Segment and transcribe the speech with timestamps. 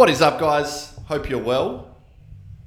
[0.00, 0.98] What is up, guys?
[1.08, 1.94] Hope you're well.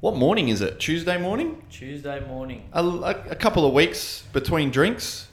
[0.01, 0.79] What morning is it?
[0.79, 1.65] Tuesday morning?
[1.67, 2.69] Tuesday morning.
[2.73, 5.29] A, a, a couple of weeks between drinks.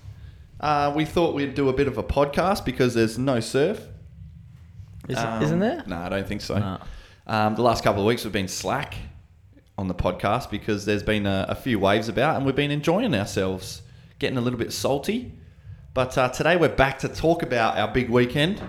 [0.59, 3.87] Uh, we thought we'd do a bit of a podcast because there's no surf.
[5.11, 5.85] Is, Um, isn't there?
[5.87, 6.59] No, I don't think so.
[6.59, 6.79] No.
[7.27, 8.95] Um, the last couple of weeks we've been slack
[9.77, 13.15] on the podcast because there's been a, a few waves about and we've been enjoying
[13.15, 13.83] ourselves,
[14.19, 15.35] getting a little bit salty.
[15.93, 18.63] But uh, today we're back to talk about our big weekend.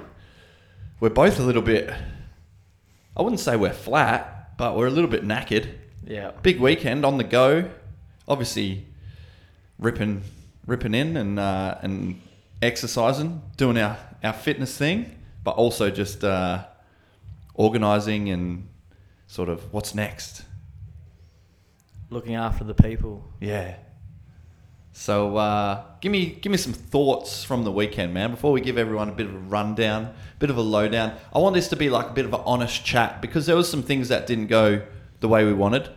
[1.00, 1.94] We're both a little bit,
[3.16, 5.70] I wouldn't say we're flat, but we're a little bit knackered.
[6.06, 6.32] Yeah.
[6.42, 7.70] Big weekend on the go.
[8.28, 8.86] Obviously,
[9.78, 10.24] ripping,
[10.66, 12.22] ripping in and uh, and
[12.62, 16.66] exercising, doing our, our fitness thing, but also just uh,
[17.54, 18.70] organizing and
[19.28, 20.44] sort of what's next.
[22.10, 23.32] Looking after the people.
[23.40, 23.76] Yeah.
[24.94, 28.32] So uh, give me give me some thoughts from the weekend, man.
[28.32, 31.14] Before we give everyone a bit of a rundown, a bit of a lowdown.
[31.34, 33.70] I want this to be like a bit of an honest chat because there was
[33.70, 34.82] some things that didn't go
[35.22, 35.90] the way we wanted,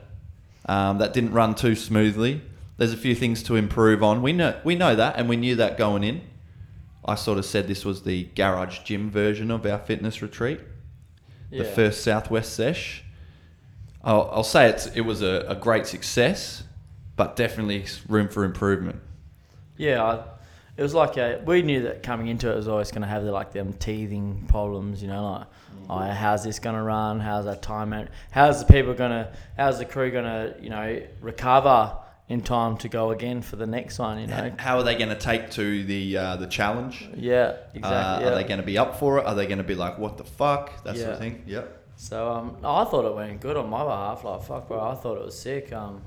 [0.67, 2.43] um, that didn't run too smoothly.
[2.77, 4.23] There's a few things to improve on.
[4.23, 6.23] We know we know that, and we knew that going in.
[7.05, 10.61] I sort of said this was the garage gym version of our fitness retreat,
[11.51, 13.05] the first Southwest sesh.
[14.03, 16.63] I'll, I'll say it's, it was a, a great success,
[17.17, 19.01] but definitely room for improvement.
[19.77, 20.03] Yeah.
[20.03, 20.25] I,
[20.77, 23.25] it was like a, we knew that coming into it was always going to have
[23.25, 25.47] the, like them teething problems, you know, like,
[25.89, 27.21] oh, how's this going to run?
[27.21, 27.93] How's that time?
[27.93, 28.09] out?
[28.33, 31.97] How's the people going to, how's the crew going to, you know, recover
[32.29, 34.53] in time to go again for the next one, you know?
[34.59, 37.07] How are they going to take to the uh, the challenge?
[37.15, 37.81] Yeah, exactly.
[37.83, 38.27] Uh, yeah.
[38.29, 39.27] Are they going to be up for it?
[39.27, 40.83] Are they going to be like, what the fuck?
[40.85, 41.19] That sort of Yeah.
[41.21, 41.43] thing.
[41.47, 41.83] Yep.
[41.97, 44.25] So um, I thought it went good on my behalf.
[44.25, 45.73] Like fuck, bro, I thought it was sick.
[45.73, 46.03] Um,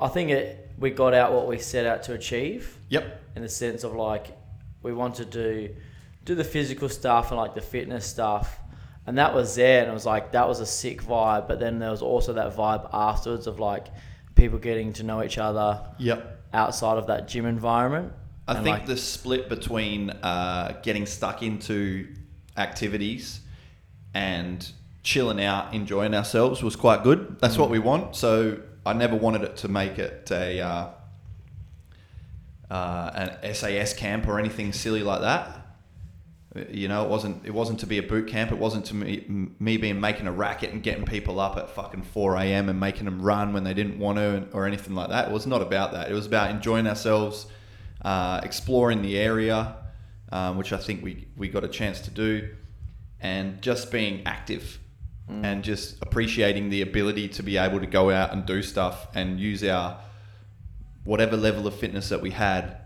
[0.00, 3.22] I think it we got out what we set out to achieve Yep.
[3.36, 4.36] in the sense of like
[4.82, 5.74] we wanted to
[6.24, 8.58] do the physical stuff and like the fitness stuff,
[9.06, 9.80] and that was there.
[9.82, 11.48] And it was like that was a sick vibe.
[11.48, 13.86] But then there was also that vibe afterwards of like
[14.34, 16.44] people getting to know each other Yep.
[16.52, 18.12] outside of that gym environment.
[18.48, 22.06] I think like, the split between uh, getting stuck into
[22.56, 23.40] activities
[24.14, 24.70] and
[25.02, 27.38] chilling out, enjoying ourselves was quite good.
[27.40, 28.14] That's what we want.
[28.14, 30.88] So I never wanted it to make it a uh,
[32.70, 33.10] uh,
[33.42, 35.62] an SAS camp or anything silly like that.
[36.70, 38.50] You know, it wasn't it wasn't to be a boot camp.
[38.50, 42.02] It wasn't to me, me being making a racket and getting people up at fucking
[42.02, 42.68] four a.m.
[42.68, 45.28] and making them run when they didn't want to or anything like that.
[45.28, 46.10] It was not about that.
[46.10, 47.46] It was about enjoying ourselves,
[48.02, 49.76] uh, exploring the area,
[50.32, 52.48] um, which I think we we got a chance to do,
[53.20, 54.78] and just being active,
[55.30, 55.44] Mm.
[55.44, 59.40] and just appreciating the ability to be able to go out and do stuff and
[59.40, 59.98] use our
[61.02, 62.76] whatever level of fitness that we had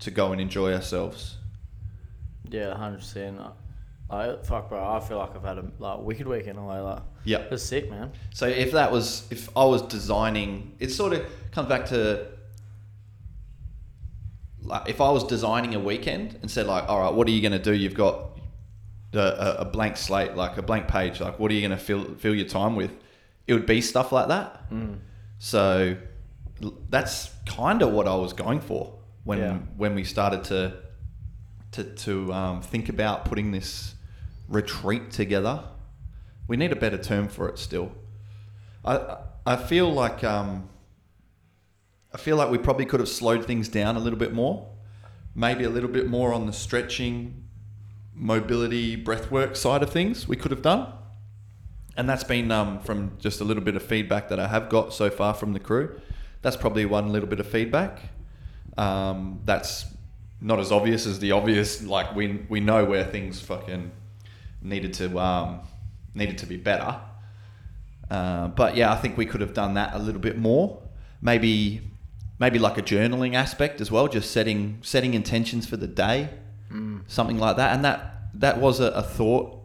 [0.00, 1.36] to go and enjoy ourselves.
[2.50, 3.40] yeah, hundred percent.
[4.10, 4.84] I fuck, bro.
[4.84, 6.78] I feel like I've had a like wicked week in a way.
[6.78, 8.12] Like yeah, it was sick, man.
[8.34, 12.26] So if that was, if I was designing, it sort of comes back to,
[14.62, 17.40] like, if I was designing a weekend and said like, all right, what are you
[17.40, 17.72] going to do?
[17.72, 18.35] You've got
[19.12, 21.20] a, a, blank slate, like a blank page.
[21.20, 22.90] Like, what are you going to fill fill your time with?
[23.46, 24.70] It would be stuff like that.
[24.70, 24.98] Mm.
[25.38, 25.96] So
[26.88, 29.58] that's kind of what I was going for when Yeah.
[29.76, 30.74] when we started to
[31.72, 33.94] to to um, think about putting this
[34.48, 35.64] retreat together.
[36.48, 37.92] We need a better term for it still.
[38.84, 40.68] I I feel like um,
[42.12, 44.68] I feel like we probably could have slowed things down a little bit more,
[45.34, 47.45] maybe a little bit more on the stretching,
[48.16, 50.26] mobility, breathwork side of things.
[50.26, 50.92] We could have done,
[51.96, 54.92] and that's been um, from just a little bit of feedback that I have got
[54.92, 56.00] so far from the crew.
[56.42, 58.00] That's probably one little bit of feedback.
[58.78, 59.86] Um, that's
[60.40, 61.82] not as obvious as the obvious.
[61.82, 63.90] Like we we know where things fucking
[64.62, 65.60] needed to um,
[66.14, 67.00] needed to be better.
[68.10, 70.82] Uh, but yeah, I think we could have done that a little bit more.
[71.20, 71.82] Maybe
[72.38, 76.30] maybe like a journaling aspect as well, just setting setting intentions for the day,
[77.06, 77.74] something like that.
[77.74, 79.62] And that that was a, a thought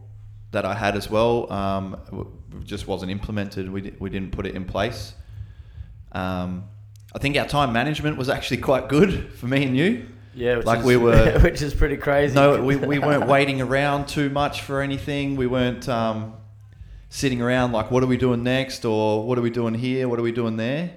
[0.52, 1.52] that I had as well.
[1.52, 1.98] Um,
[2.66, 3.72] just wasn't implemented.
[3.72, 5.14] We di- we didn't put it in place.
[6.12, 6.66] Um,
[7.16, 10.08] I think our time management was actually quite good for me and you.
[10.34, 12.36] Yeah, which Like is, we were- which is pretty crazy.
[12.36, 15.36] No, we, we weren't waiting around too much for anything.
[15.36, 16.34] We weren't um,
[17.10, 18.86] sitting around like, what are we doing next?
[18.86, 20.08] Or what are we doing here?
[20.08, 20.92] What are we doing there?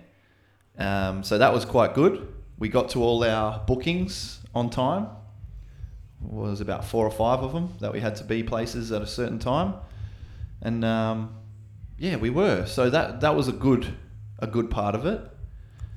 [0.79, 2.29] Um, so that was quite good.
[2.59, 5.09] We got to all our bookings on time.
[6.25, 9.07] Was about four or five of them that we had to be places at a
[9.07, 9.75] certain time.
[10.61, 11.37] And um,
[11.99, 12.67] yeah, we were.
[12.67, 13.95] So that, that was a good,
[14.39, 15.21] a good part of it.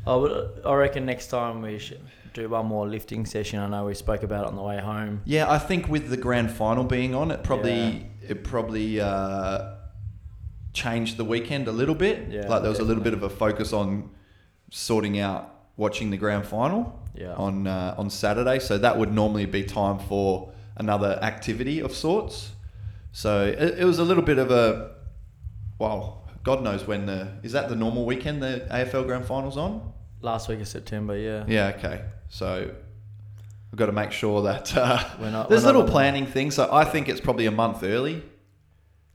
[0.06, 2.02] I, would, I reckon next time we should
[2.34, 3.60] do one more lifting session.
[3.60, 5.22] I know we spoke about it on the way home.
[5.26, 9.76] Yeah, I think with the grand final being on, it probably it probably uh,
[10.74, 12.30] changed the weekend a little bit.
[12.30, 14.12] Yeah, like there was a little bit of a focus on
[14.72, 17.34] sorting out watching the grand final Yeah.
[17.36, 18.60] on uh, on Saturday.
[18.60, 22.52] So that would normally be time for another activity of sorts.
[23.12, 24.92] So it, it was a little bit of a
[25.80, 29.94] well, God knows when the is that the normal weekend the AFL grand finals on?
[30.22, 31.44] Last week of September, yeah.
[31.48, 32.02] Yeah, okay.
[32.30, 32.72] So
[33.72, 36.56] we've got to make sure that uh, We're not- there's little planning things.
[36.56, 38.24] So I think it's probably a month early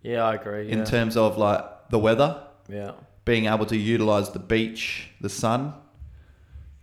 [0.02, 0.70] Yeah, I agree.
[0.70, 0.84] in yeah.
[0.84, 2.92] terms of like the weather, yeah.
[3.24, 5.74] being able to utilize the beach, the sun.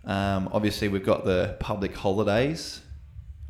[0.04, 2.80] Um, obviously, we've got the public holidays,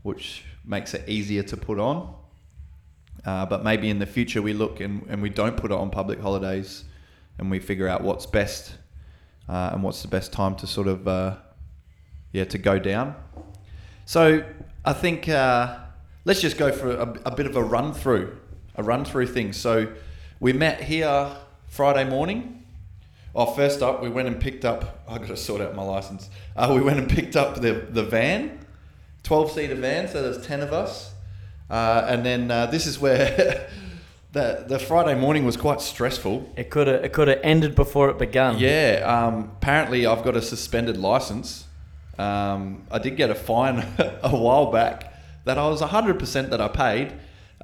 [0.02, 2.14] which makes it easier to put on.
[3.24, 5.90] Uh, but maybe in the future we look and, and we don't put it on
[5.90, 6.84] public holidays
[7.38, 8.72] and we figure out what's best
[9.48, 11.36] uh, and what's the best time to sort of uh,
[12.32, 13.14] yeah to go down.
[14.06, 14.42] So
[14.84, 15.76] I think uh,
[16.24, 18.38] let's just go for a, a bit of a run through,
[18.76, 19.56] a run through things.
[19.56, 19.92] So
[20.38, 21.30] we met here
[21.68, 22.59] Friday morning.
[23.34, 25.04] Oh, first up, we went and picked up.
[25.08, 26.28] I got to sort out my license.
[26.56, 28.58] Uh, we went and picked up the the van,
[29.22, 30.08] twelve seater van.
[30.08, 31.12] So there's ten of us,
[31.68, 33.68] uh, and then uh, this is where
[34.32, 36.52] the the Friday morning was quite stressful.
[36.56, 38.58] It could have it could have ended before it began.
[38.58, 39.02] Yeah.
[39.06, 41.66] Um, apparently, I've got a suspended license.
[42.18, 46.68] Um, I did get a fine a while back that I was 100% that I
[46.68, 47.14] paid.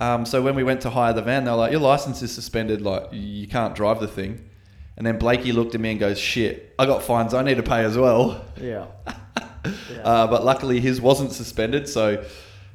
[0.00, 2.32] Um, so when we went to hire the van, they were like, "Your license is
[2.32, 2.82] suspended.
[2.82, 4.48] Like you can't drive the thing."
[4.96, 7.34] And then Blakey looked at me and goes, "Shit, I got fines.
[7.34, 8.86] I need to pay as well." Yeah.
[9.06, 10.02] yeah.
[10.02, 11.88] Uh, but luckily, his wasn't suspended.
[11.88, 12.24] So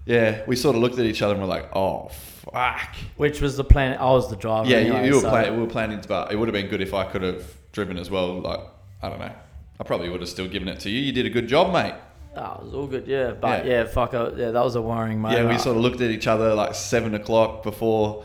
[0.06, 3.58] yeah, we sort of looked at each other and we're like, "Oh fuck." Which was
[3.58, 3.98] the plan?
[3.98, 4.70] I was the driver.
[4.70, 5.56] Yeah, anyway, you, you were so- planning.
[5.56, 7.98] We were planning to, but it would have been good if I could have driven
[7.98, 8.40] as well.
[8.40, 8.60] Like
[9.02, 9.34] I don't know.
[9.80, 11.00] I probably would have still given it to you.
[11.00, 11.96] You did a good job, mate.
[12.36, 13.08] Oh, it was all good.
[13.08, 13.72] Yeah, but Yeah.
[13.80, 14.14] yeah, fuck.
[14.14, 15.42] uh, Yeah, that was a worrying moment.
[15.42, 18.24] yeah, we sort of looked at each other like seven o'clock before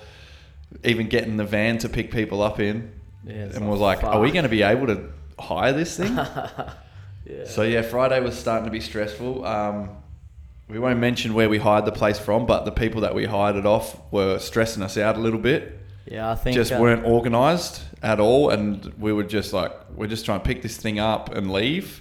[0.84, 2.92] even getting the van to pick people up in,
[3.26, 6.16] Yeah, and was like, "Are we going to be able to hire this thing?"
[7.28, 7.44] Yeah.
[7.44, 9.44] So yeah, Friday was starting to be stressful.
[9.44, 9.90] Um,
[10.68, 13.56] we won't mention where we hired the place from, but the people that we hired
[13.56, 15.76] it off were stressing us out a little bit.
[16.06, 20.06] yeah, I think just uh, weren't organised at all, and we were just like, we're
[20.06, 22.00] just trying to pick this thing up and leave,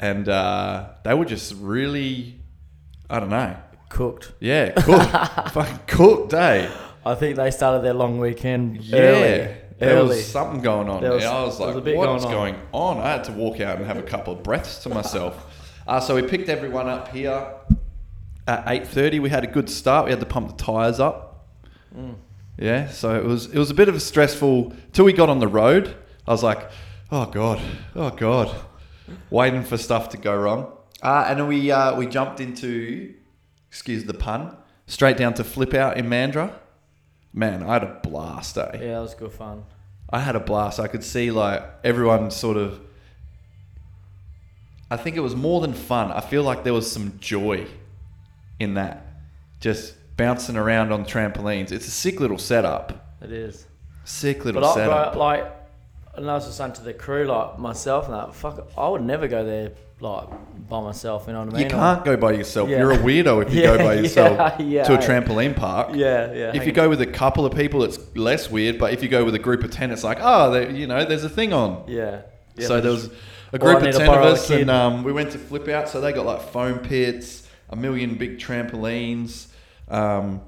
[0.00, 2.40] and uh, they were just really,
[3.08, 3.54] I don't know,
[3.90, 4.32] cooked.
[4.40, 6.68] yeah, cooked, fucking cooked, eh?
[7.06, 9.56] I think they started their long weekend Yeah, early.
[9.82, 10.08] There early.
[10.16, 11.02] was something going on.
[11.02, 13.04] Was- I was was like, bit what's going going on." on?
[13.04, 15.44] I had to walk out and have a couple of breaths to myself.
[15.88, 17.54] uh, so we picked everyone up here
[18.46, 19.18] at eight thirty.
[19.18, 20.04] We had a good start.
[20.04, 21.48] We had to pump the tires up.
[21.96, 22.14] Mm.
[22.58, 25.40] Yeah, so it was it was a bit of a stressful till we got on
[25.40, 25.94] the road.
[26.26, 26.70] I was like,
[27.10, 27.60] oh god,
[27.96, 28.54] oh god,
[29.30, 30.72] waiting for stuff to go wrong.
[31.02, 33.14] Uh, and then we uh, we jumped into,
[33.68, 34.56] excuse the pun,
[34.86, 36.52] straight down to flip out in Mandurah.
[37.32, 38.70] Man, I had a blast, eh?
[38.74, 39.64] Yeah, that was good fun.
[40.10, 40.78] I had a blast.
[40.78, 42.80] I could see like everyone sort of.
[44.90, 46.12] I think it was more than fun.
[46.12, 47.66] I feel like there was some joy
[48.60, 49.06] in that,
[49.60, 51.72] just bouncing around on trampolines.
[51.72, 53.14] It's a sick little setup.
[53.22, 53.66] It is.
[54.04, 55.12] Sick little But I, setup.
[55.14, 55.61] bro, like,
[56.14, 59.02] and I was just saying to the crew, like myself and that, fuck, I would
[59.02, 60.28] never go there like
[60.68, 61.24] by myself.
[61.26, 61.64] You know what I mean?
[61.64, 62.68] you can't go by yourself.
[62.68, 62.78] Yeah.
[62.78, 65.90] You're a weirdo if you Yeah, go by yourself yeah, to a trampoline park.
[65.94, 66.52] Yeah, yeah.
[66.54, 68.78] If you go with a couple of people, it's less weird.
[68.78, 71.24] But if you go with a group of ten, it's like, oh, you know, there's
[71.24, 71.84] a thing on.
[71.88, 72.22] yeah.
[72.58, 73.10] so there was
[73.52, 75.88] a group of ten of us, and um, we went to flip out.
[75.88, 79.46] So they got like foam pits, a million big trampolines.
[79.88, 80.42] Um,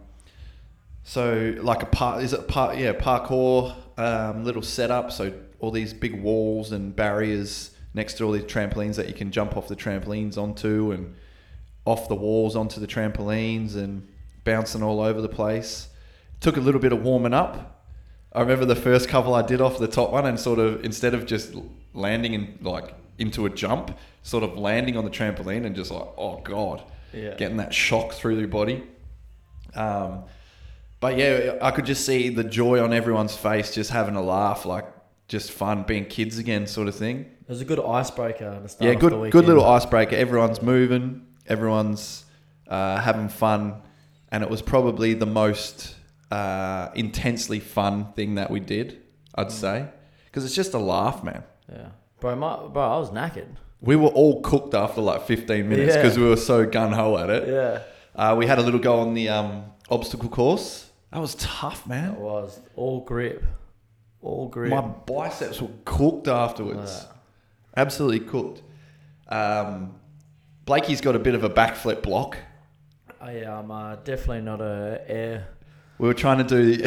[1.04, 5.12] so like a par is it par yeah parkour um, little setup.
[5.12, 5.32] So
[5.64, 9.56] all these big walls and barriers next to all these trampolines that you can jump
[9.56, 11.14] off the trampolines onto and
[11.86, 14.06] off the walls onto the trampolines and
[14.44, 15.88] bouncing all over the place.
[16.40, 17.82] Took a little bit of warming up.
[18.32, 21.14] I remember the first couple I did off the top one and sort of instead
[21.14, 21.54] of just
[21.94, 26.08] landing in like into a jump, sort of landing on the trampoline and just like,
[26.18, 27.34] oh god, Yeah.
[27.36, 28.82] getting that shock through your body.
[29.74, 30.24] Um,
[31.00, 34.64] but yeah, I could just see the joy on everyone's face, just having a laugh,
[34.66, 34.86] like
[35.28, 37.20] just fun, being kids again, sort of thing.
[37.20, 40.16] It was a good icebreaker the start Yeah, good, good little icebreaker.
[40.16, 42.24] Everyone's moving, everyone's
[42.68, 43.82] uh, having fun,
[44.30, 45.94] and it was probably the most
[46.30, 49.00] uh, intensely fun thing that we did.
[49.34, 49.88] I'd say
[50.26, 51.44] because it's just a laugh, man.
[51.70, 51.88] Yeah.
[52.20, 53.56] Bro, my, bro, I was knackered.
[53.80, 56.02] We were all cooked after like 15 minutes Yeah.
[56.02, 57.48] because we were so gun ho at it.
[57.48, 57.82] Yeah.
[58.16, 60.90] Uh, we had a little go on the um, obstacle course.
[61.12, 62.14] That was tough, man.
[62.14, 63.44] It was all grip.
[64.24, 64.70] All grip.
[64.70, 67.06] My biceps were cooked afterwards.
[67.76, 68.62] Absolutely cooked.
[69.28, 69.96] Um,
[70.64, 72.38] Blakey's got a bit of a backflip block.
[73.20, 75.48] I am uh, definitely not a air.
[75.98, 76.82] We were trying to do.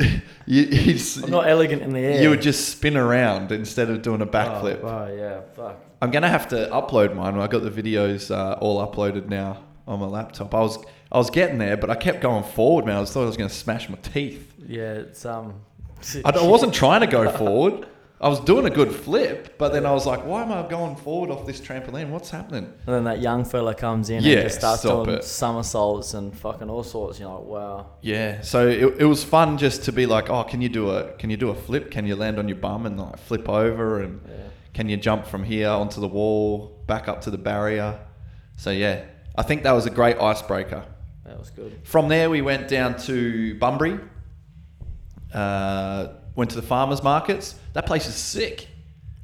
[0.46, 2.22] you, you, I'm not elegant in the air.
[2.22, 4.80] you would just spin around instead of doing a backflip.
[4.82, 5.80] Oh, oh, yeah, fuck.
[6.02, 7.36] I'm gonna have to upload mine.
[7.38, 10.54] I got the videos uh, all uploaded now on my laptop.
[10.54, 10.78] I was
[11.10, 12.96] I was getting there, but I kept going forward, man.
[12.96, 14.54] I was thought I was gonna smash my teeth.
[14.66, 15.60] Yeah, it's um.
[16.24, 17.86] I, I wasn't trying to go forward.
[18.20, 20.96] I was doing a good flip, but then I was like, why am I going
[20.96, 22.08] forward off this trampoline?
[22.10, 22.64] What's happening?
[22.64, 25.22] And then that young fella comes in Yeah, and just starts doing it.
[25.22, 27.20] somersaults and fucking all sorts.
[27.20, 27.86] You're like, wow.
[28.02, 31.12] Yeah, so it, it was fun just to be like, oh, can you do a
[31.12, 31.92] can you do a flip?
[31.92, 34.34] Can you land on your bum and like flip over and Yeah.
[34.74, 38.00] can you jump from here onto the wall, back up to the barrier?
[38.56, 39.04] So yeah,
[39.36, 40.84] I think that was a great icebreaker.
[41.24, 41.78] That was good.
[41.84, 44.00] From there, we went down to Bunbury.
[45.32, 47.54] Uh, went to the farmers markets.
[47.74, 48.68] That place is sick.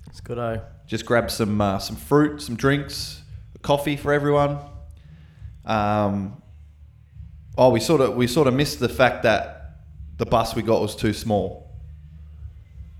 [0.06, 0.62] It's good, oh.
[0.87, 3.23] Just grabbed some uh, some fruit, some drinks,
[3.62, 4.58] coffee for everyone.
[5.64, 6.42] Um,
[7.56, 9.78] oh, we sort of we sort of missed the fact that
[10.18, 11.62] the bus we got was too small.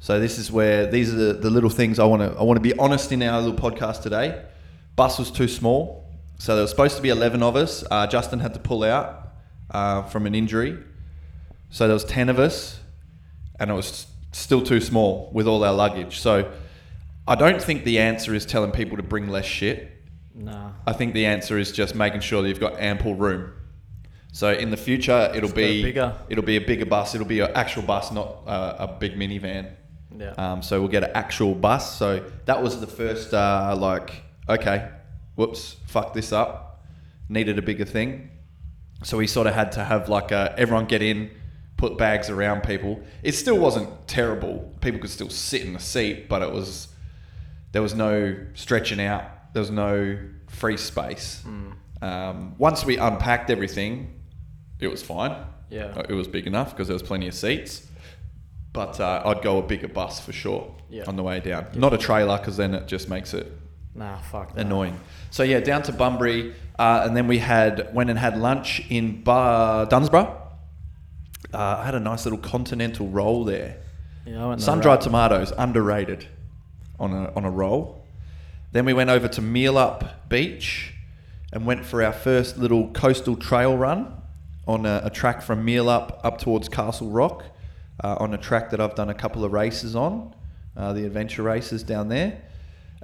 [0.01, 2.57] So this is where these are the, the little things I want to I want
[2.57, 4.43] to be honest in our little podcast today.
[4.97, 6.09] Bus was too small,
[6.39, 7.85] so there was supposed to be eleven of us.
[7.91, 9.29] Uh, Justin had to pull out
[9.71, 10.79] uh, from an injury,
[11.71, 12.81] so there was ten of us,
[13.59, 16.19] and it was still too small with all our luggage.
[16.19, 16.51] So
[17.27, 19.91] I don't think the answer is telling people to bring less shit.
[20.35, 20.73] Nah.
[20.87, 23.53] I think the answer is just making sure that you've got ample room.
[24.33, 26.13] So in the future, it'll Just be bigger.
[26.29, 27.15] it'll be a bigger bus.
[27.15, 29.71] It'll be an actual bus, not uh, a big minivan.
[30.19, 30.31] Yeah.
[30.37, 31.97] Um, so we'll get an actual bus.
[31.97, 34.89] So that was the first uh, like, okay,
[35.37, 36.83] whoops, fuck this up.
[37.29, 38.31] Needed a bigger thing.
[39.05, 41.31] So we sort of had to have like a, everyone get in,
[41.77, 43.01] put bags around people.
[43.23, 44.73] It still wasn't terrible.
[44.81, 46.89] People could still sit in the seat, but it was
[47.73, 49.25] there was no stretching out.
[49.53, 50.17] There was no
[50.49, 51.43] free space.
[52.03, 54.21] Um, once we unpacked everything,
[54.79, 55.35] it was fine.
[55.71, 55.87] Yeah.
[55.97, 57.87] Uh, It was big enough because there was plenty of seats.
[58.73, 61.05] But uh, I'd go a bigger bus for sure Yeah.
[61.07, 61.67] on the way down.
[61.75, 63.51] Not a trailer because then it just makes it
[63.95, 64.53] Nah, fuck.
[64.57, 64.99] annoying.
[65.31, 69.23] So yeah, down to Bunbury, uh, and then we had went and had lunch in
[69.23, 70.41] Bar Dunsborough.
[71.53, 73.77] Uh, I had a nice little continental roll there.
[74.27, 76.27] Yeah, Sun dried tomatoes, underrated
[76.99, 78.05] on a, on a roll.
[78.73, 80.95] Then we went over to Meelup Beach
[81.53, 84.21] and went for our first little coastal trail run
[84.67, 87.45] on a, a track from Meelup up towards Castle Rock,
[88.03, 90.35] uh, on a track that I've done a couple of races on,
[90.77, 92.43] uh, the adventure races down there.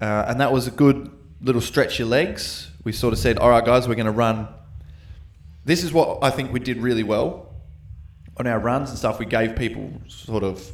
[0.01, 1.11] Uh, and that was a good
[1.43, 2.71] little stretch your legs.
[2.83, 4.49] We sort of said, all right, guys, we're going to run.
[5.65, 7.50] This is what I think we did really well
[8.41, 9.19] on our runs and stuff.
[9.19, 10.73] We gave people sort of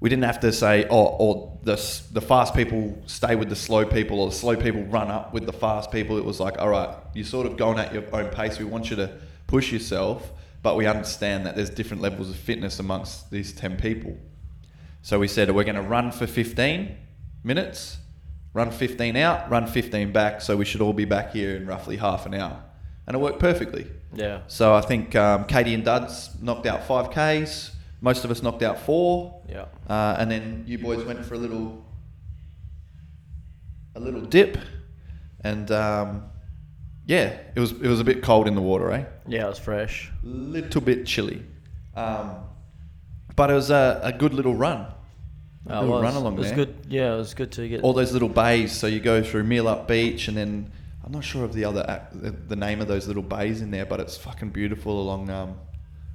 [0.00, 1.76] we didn't have to say, oh, or the
[2.12, 5.46] the fast people stay with the slow people, or the slow people run up with
[5.46, 6.18] the fast people.
[6.18, 8.58] It was like, all right, you're sort of going at your own pace.
[8.58, 9.10] We want you to
[9.46, 10.30] push yourself,
[10.62, 14.18] but we understand that there's different levels of fitness amongst these ten people.
[15.00, 16.96] So we said we're going to run for 15
[17.42, 17.98] minutes,
[18.52, 20.42] run 15 out, run 15 back.
[20.42, 22.62] So we should all be back here in roughly half an hour,
[23.06, 23.86] and it worked perfectly.
[24.14, 24.40] Yeah.
[24.46, 27.72] So I think um, Katie and Duds knocked out five Ks.
[28.00, 29.40] Most of us knocked out four.
[29.48, 29.64] Yeah.
[29.88, 31.84] Uh, and then you boys went for a little,
[33.94, 34.58] a little dip,
[35.42, 36.24] and um,
[37.06, 39.04] yeah, it was it was a bit cold in the water, eh?
[39.28, 40.10] Yeah, it was fresh.
[40.22, 41.42] Little bit chilly,
[41.94, 42.36] um,
[43.36, 44.80] but it was a, a good little run.
[44.80, 46.02] A Oh, little was.
[46.02, 46.56] run along it was there.
[46.56, 46.74] good.
[46.88, 47.82] Yeah, it was good to get.
[47.82, 48.70] All those little bays.
[48.72, 50.70] So you go through Meelup Beach, and then
[51.04, 54.00] I'm not sure of the other the, name of those little bays in there, but
[54.00, 55.58] it's fucking beautiful along um,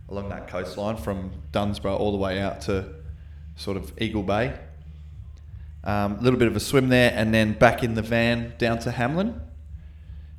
[0.10, 2.96] along that coastline from Dunsborough all the way out to
[3.56, 4.58] sort of Eagle Bay.
[5.84, 8.92] A little bit of a swim there, and then back in the van down to
[8.92, 9.40] Hamlin.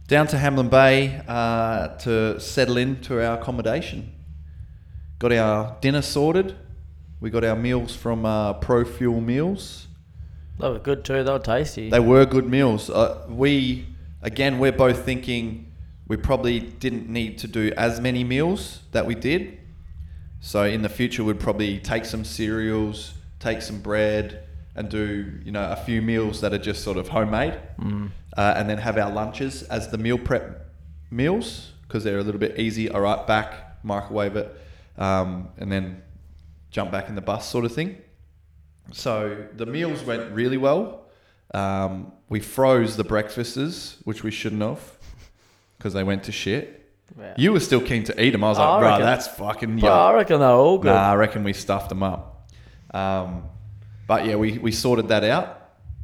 [0.08, 4.12] Down to Hamlin Bay uh, to settle into our accommodation.
[5.20, 6.56] Got our dinner sorted.
[7.20, 9.86] We got our meals from uh, Pro Fuel Meals.
[10.58, 11.22] they were good too.
[11.22, 11.90] They were tasty.
[11.90, 12.90] They were good meals.
[12.90, 13.86] Uh, we,
[14.22, 15.72] again, we're both thinking
[16.06, 19.58] we probably didn't need to do as many meals that we did.
[20.40, 25.52] So in the future, we'd probably take some cereals, take some bread, and do you
[25.52, 28.10] know a few meals that are just sort of homemade, Mm.
[28.36, 30.70] uh, and then have our lunches as the meal prep
[31.10, 32.88] meals because they're a little bit easy.
[32.88, 34.56] All right, back microwave it,
[34.96, 36.02] um, and then
[36.70, 37.98] jump back in the bus, sort of thing.
[38.92, 41.02] So the meals went really well.
[41.52, 44.80] Um, we froze the breakfasts, which we shouldn't have,
[45.76, 46.76] because they went to shit.
[47.18, 47.34] Yeah.
[47.36, 48.44] You were still keen to eat them.
[48.44, 50.92] I was I like, bro, reckon- that's fucking But I reckon they're all good.
[50.94, 52.48] Nah, I reckon we stuffed them up.
[52.94, 53.44] Um,
[54.06, 55.60] but yeah, we, we sorted that out.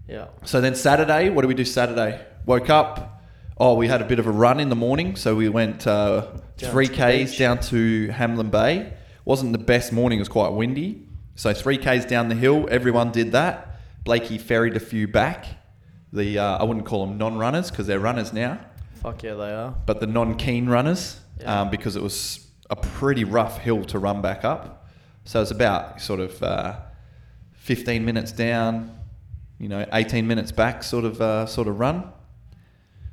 [0.09, 0.26] Yeah.
[0.45, 2.21] So then Saturday, what do we do Saturday?
[2.45, 3.23] Woke up.
[3.59, 5.16] Oh, we had a bit of a run in the morning.
[5.16, 6.26] So we went uh,
[6.59, 7.38] Down three to the Ks beach.
[7.38, 8.92] down to Hamlin Bay.
[9.25, 10.18] wasn't the best morning.
[10.18, 11.06] It was quite windy.
[11.37, 13.78] So three k's down the hill, everyone did that.
[14.04, 15.45] Blakey ferried a few back.
[16.16, 18.58] The uh, I wouldn't call them non-runners because they're runners now,
[19.02, 19.75] Fuck yeah, they are.
[19.87, 21.61] but the non-keen runners Yeah.
[21.62, 24.87] um, because it was a pretty rough hill to run back up.
[25.25, 26.76] So it's about sort of uh,
[27.54, 28.99] 15 minutes down,
[29.58, 32.12] you know, 18 minutes back, sort of uh, sort of run.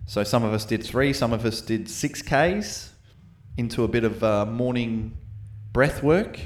[0.06, 2.92] So some of us did three, some of us did six k's
[3.58, 5.18] into a bit of uh, morning
[5.74, 6.40] breath work.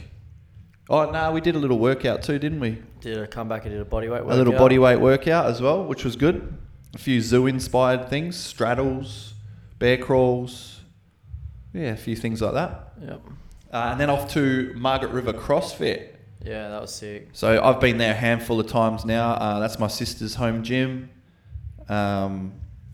[0.90, 2.82] Oh no, we did a little workout too, didn't we?
[3.02, 4.60] Did a comeback and did a body weight A little workout.
[4.60, 6.58] body weight workout as well, which was good.
[6.96, 9.34] A few Zuu inspired things, straddles,
[9.80, 10.80] bear crawls,
[11.74, 12.94] yeah, a few things like that.
[13.02, 13.22] Yep.
[13.72, 16.14] Uh, and then off to Margaret River CrossFit.
[16.44, 17.30] Yeah, that was sick.
[17.34, 19.32] So I've been there a handful of times now.
[19.34, 21.10] Uh, that's my sister's home gym
[21.90, 22.54] um,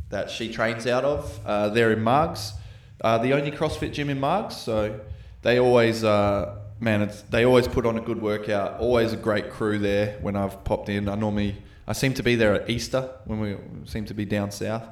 [0.10, 1.40] that she trains out of.
[1.46, 2.54] Uh, they're in Margs,
[3.02, 4.54] uh, the only CrossFit gym in Margs.
[4.54, 5.00] So
[5.44, 8.80] they always, uh, man, it's, they always put on a good workout.
[8.80, 11.08] Always a great crew there when I've popped in.
[11.10, 14.52] I normally, I seem to be there at Easter when we seem to be down
[14.52, 14.84] south.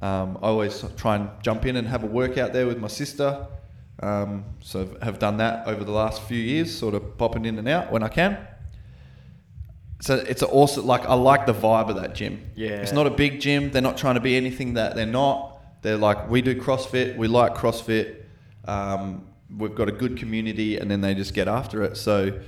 [0.00, 3.46] Um, I always try and jump in and have a workout there with my sister.
[4.00, 7.68] Um, so have done that over the last few years, sort of popping in and
[7.68, 8.36] out when I can.
[10.00, 12.50] So it's also like I like the vibe of that gym.
[12.56, 12.70] Yeah.
[12.70, 13.70] it's not a big gym.
[13.70, 15.60] They're not trying to be anything that they're not.
[15.82, 17.16] They're like we do CrossFit.
[17.16, 18.16] We like CrossFit.
[18.64, 21.96] Um, we've got a good community, and then they just get after it.
[21.96, 22.40] So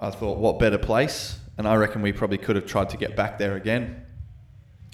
[0.00, 1.38] I thought, what better place?
[1.58, 4.04] And I reckon we probably could have tried to get back there again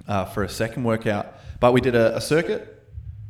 [0.07, 1.35] uh, for a second workout.
[1.61, 2.75] But we did a, a circuit.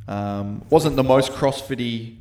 [0.07, 2.17] Um, wasn't the most CrossFitty,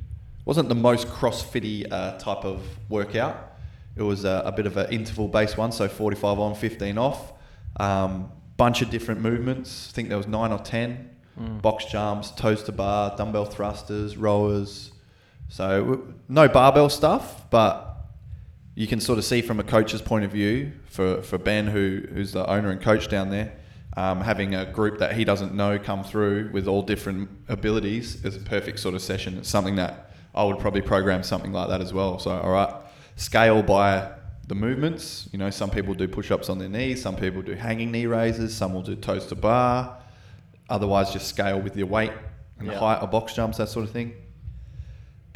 [0.46, 3.54] wasn't the most CrossFitty uh, type of workout.
[3.96, 7.34] It was a, a bit of an interval based one, so 45 on, 15 off.
[7.80, 9.89] Um, bunch of different movements.
[9.89, 11.12] I think there was nine or ten.
[11.39, 11.62] Mm.
[11.62, 14.92] Box jumps, toes to bar, dumbbell thrusters, rowers.
[15.50, 17.84] So no barbell stuff, but
[18.75, 22.04] you can sort of see from a coach's point of view for, for Ben, who,
[22.13, 23.54] who's the owner and coach down there,
[23.95, 28.36] um, having a group that he doesn't know come through with all different abilities is
[28.36, 29.38] a perfect sort of session.
[29.38, 32.19] It's something that I would probably program something like that as well.
[32.19, 32.72] So, all right,
[33.15, 34.12] scale by
[34.48, 35.28] the movements.
[35.32, 38.06] You know, some people do push ups on their knees, some people do hanging knee
[38.06, 39.98] raises, some will do toes to bar.
[40.69, 42.12] Otherwise, just scale with your weight
[42.60, 42.78] and Yeah.
[42.78, 44.13] height of box jumps, that sort of thing.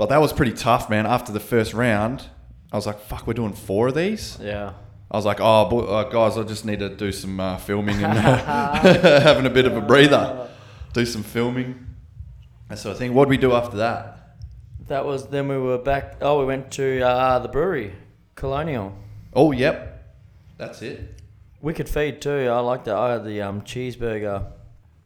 [0.02, 1.06] But that was pretty tough, man.
[1.06, 2.26] After the first round,
[2.72, 4.36] I was like, fuck, we're doing four of these?
[4.42, 4.74] Yeah.
[5.12, 8.18] I was like, oh, uh, guys, I just need to do some uh, filming and
[8.18, 10.50] uh, having a bit of a breather.
[10.94, 11.86] Do some filming.
[12.68, 13.14] That sort of thing.
[13.14, 14.38] What did we do after that?
[14.88, 16.16] That was then we were back.
[16.20, 17.94] Oh, we went to uh, the brewery,
[18.34, 18.98] Colonial.
[19.36, 20.16] Oh, yep.
[20.58, 21.22] That's it.
[21.62, 22.48] Wicked feed too.
[22.50, 22.96] I like that.
[22.96, 24.52] I had the um, cheeseburger.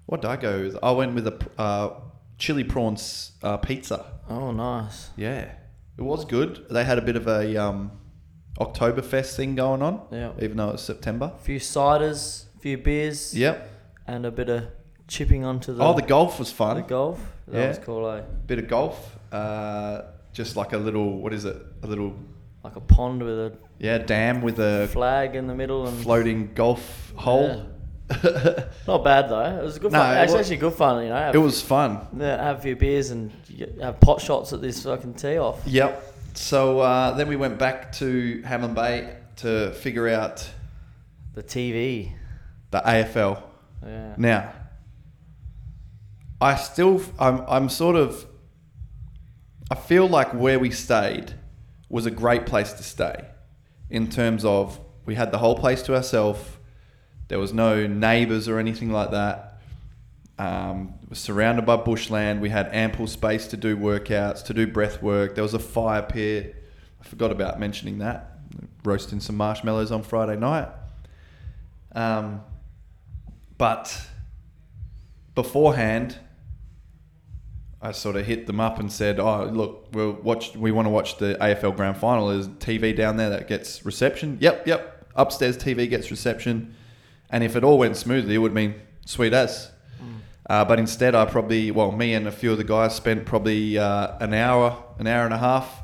[0.06, 0.78] What did I go with?
[0.82, 1.90] I went with a uh,
[2.38, 4.15] chili prawns uh, pizza.
[4.30, 5.10] Oh, nice.
[5.16, 5.52] Yeah.
[5.98, 6.66] It was good.
[6.70, 7.92] They had a bit of a um,
[8.60, 10.32] Oktoberfest thing going on, Yeah.
[10.42, 11.32] even though it's September.
[11.36, 13.36] A few ciders, a few beers.
[13.38, 13.70] Yep.
[14.08, 14.66] And a bit of
[15.08, 16.78] chipping onto the, oh, the golf was fun.
[16.78, 17.20] the golf.
[17.48, 17.68] That Yeah.
[17.70, 18.22] was cool, eh?
[18.48, 19.18] bit of golf.
[19.32, 20.02] Uh,
[20.34, 21.58] just like a little, what is it?
[21.84, 22.14] A little,
[22.64, 26.54] Like a pond with a yeah, dam with a flag in the middle and floating
[26.54, 27.64] golf hole.
[28.88, 29.60] Not bad though.
[29.60, 30.18] It was good No, fun.
[30.18, 31.16] it It's wa- actually good fun, you know.
[31.16, 32.00] Have, it was fun.
[32.18, 33.32] yeah, have a few beers and
[33.82, 35.62] have pot shots at this fucking tee off.
[35.66, 36.14] Yep.
[36.34, 40.50] So uh, then we went back to Hamlin Bay to figure out
[41.34, 42.12] The TV.
[42.72, 43.42] the AFL.
[43.86, 44.16] Yeah.
[44.18, 44.54] Now,
[46.42, 48.26] I still, I'm, I'm sort of,
[49.72, 51.34] I feel like where we stayed
[51.90, 53.26] was a great place to stay
[53.90, 56.42] in terms of we had the whole place to ourselves.
[57.28, 59.45] There was no neighbours or anything like that.
[60.38, 62.42] Um, was surrounded by bushland.
[62.42, 65.36] We had ample space to do workouts, to do breath work.
[65.36, 66.56] There was a fire pit.
[67.00, 68.40] I forgot about mentioning that.
[68.84, 70.68] Roasting some marshmallows on Friday night.
[71.94, 72.42] Um,
[73.58, 74.08] but
[75.36, 76.18] beforehand,
[77.82, 80.56] I sort of hit them up and said, "Oh, look, we'll watch.
[80.56, 82.30] We want to watch the AFL Grand Final.
[82.30, 84.38] There's TV down there that gets reception.
[84.42, 85.08] Yep, yep.
[85.16, 86.76] Upstairs TV gets reception,
[87.30, 89.72] and if it all went smoothly, it would mean sweet as.
[90.48, 93.78] Uh, but instead, I probably, well, me and a few of the guys spent probably
[93.78, 95.82] uh, an hour, an hour and a half,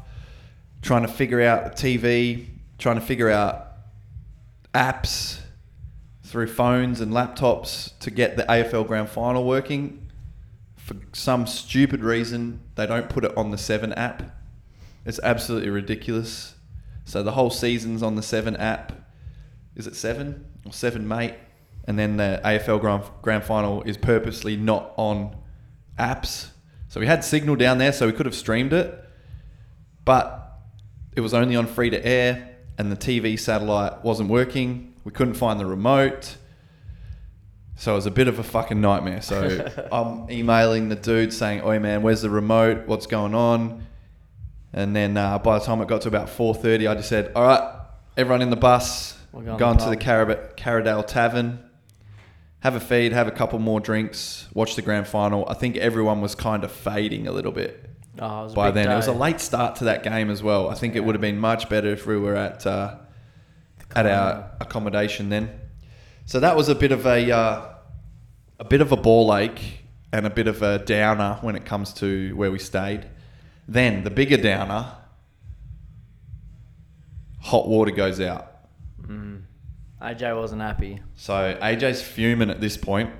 [0.82, 2.45] trying to figure out the TV,
[2.78, 3.67] trying to figure out
[4.74, 5.39] apps
[6.24, 10.12] through phones and laptops to get the AFL Grand Final working.
[10.78, 14.24] For some stupid reason, they don't put it on the Seven app.
[15.06, 16.56] It's absolutely ridiculous.
[17.04, 18.93] So the whole season's on the Seven app.
[19.76, 21.34] Is it Seven or Seven Mate?
[21.86, 25.36] And then the AFL Grand, Grand Final is purposely not on
[25.98, 26.50] apps.
[26.89, 28.98] So we had signal down there, so we could have streamed it.
[30.06, 30.60] But
[31.15, 34.94] it was only on free to air, and the TV satellite wasn't working.
[35.04, 36.38] We couldn't find the remote.
[37.76, 39.22] So it was a bit of a fucking nightmare.
[39.22, 42.88] So I'm emailing the dude saying, "Oi man, where's the remote?
[42.88, 43.88] What's going on?"
[44.74, 47.44] And then uh, by the time it got to about 4:30, I just said, "All
[47.44, 47.80] right,
[48.15, 51.60] everyone in the bus, We're going going to the the Carab- Karridale Tavern,
[52.62, 56.21] have a feed, have a couple more drinks, watch the grand final." I think everyone
[56.21, 58.91] was kind of fading a little bit Oh, it was a by then.
[58.91, 60.69] It was a late start to that game as well.
[60.69, 62.97] I think it would have been much better if we were at uh,
[63.95, 65.60] at our accommodation then.
[66.26, 67.74] So that was a bit of a uh,
[68.60, 69.80] a bit of a ball ache
[70.12, 73.08] and a bit of a downer when it comes to where we stayed.
[73.67, 74.91] Then the bigger downer,
[77.39, 78.51] hot water goes out.
[80.02, 81.02] AJ wasn't happy.
[81.16, 83.12] So AJ's fuming at this point,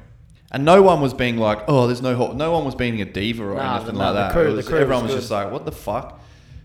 [0.52, 3.06] and no one was being like, "Oh, there's no hot." No one was being a
[3.06, 4.32] diva or Nah, anything like the that.
[4.34, 6.20] crew- It the crew everyone was was just like, "What the fuck?"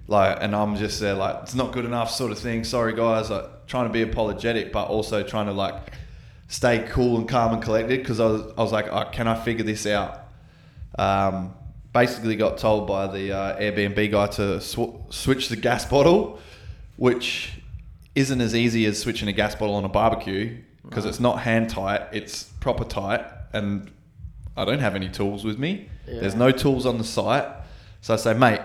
[0.09, 2.65] Like, and I'm just there like, "It's not good enough," sort of thing.
[2.65, 3.31] Sorry, guys.
[3.31, 5.75] Like, trying to be apologetic, but also trying to like
[6.49, 9.35] stay cool and calm and collected because I was, I was like, oh, "Can I
[9.35, 10.23] figure this out?"
[10.99, 11.53] Um,
[11.93, 16.39] basically, got told by the uh, Airbnb guy to sw- switch the gas bottle,
[16.97, 17.53] which
[18.17, 21.69] isn't as easy as switching a gas bottle on a barbecue because it's not hand
[21.69, 23.91] tight, it's proper tight, and
[24.57, 25.89] I don't have any tools with me.
[26.09, 26.21] Yeah.
[26.21, 27.47] There's no tools on the site,
[28.01, 28.61] so I say, mate,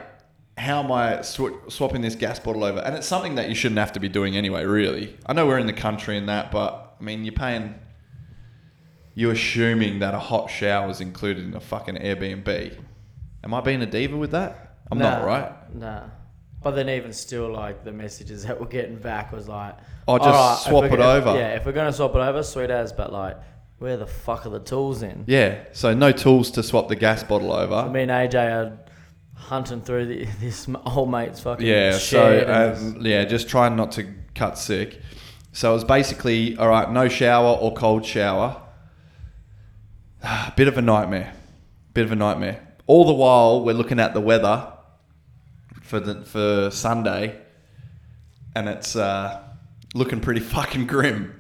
[0.58, 2.80] how am I sw- swapping this gas bottle over?
[2.80, 4.64] And it's something that you shouldn't have to be doing anyway.
[4.64, 7.76] Really, I know we're in the country and that, but I mean, you're paying.
[9.14, 12.78] You're assuming that a hot shower is included in a fucking Airbnb.
[13.44, 14.78] Am I being a diva with that?
[14.90, 15.76] I'm not, right?
[15.76, 16.06] Nah.
[16.64, 19.76] But then even still, like the messages that we're getting back was like,
[20.08, 22.20] Oh, just "Alright, if swap we're it gonna- over." Yeah, if we're gonna swap it
[22.20, 22.92] over, sweet as.
[22.94, 23.38] But like,
[23.80, 25.24] where the fuck are the tools in?
[25.28, 25.60] Yeah.
[25.72, 27.74] So no tools to swap the gas bottle over.
[27.74, 28.78] I mean, AJ are
[29.36, 33.76] hunting through the, this m- old mate's fucking Yeah, so and- um, yeah, just trying
[33.76, 35.02] not to cut sick.
[35.54, 38.62] So it was basically all right, no shower or cold shower.
[40.56, 41.34] Bit of a nightmare.
[41.94, 42.68] Bit of a nightmare.
[42.88, 44.72] All the while we're looking at the weather
[45.92, 47.38] for the for Sunday,
[48.56, 49.44] and it's uh,
[49.94, 51.40] looking pretty fucking grim.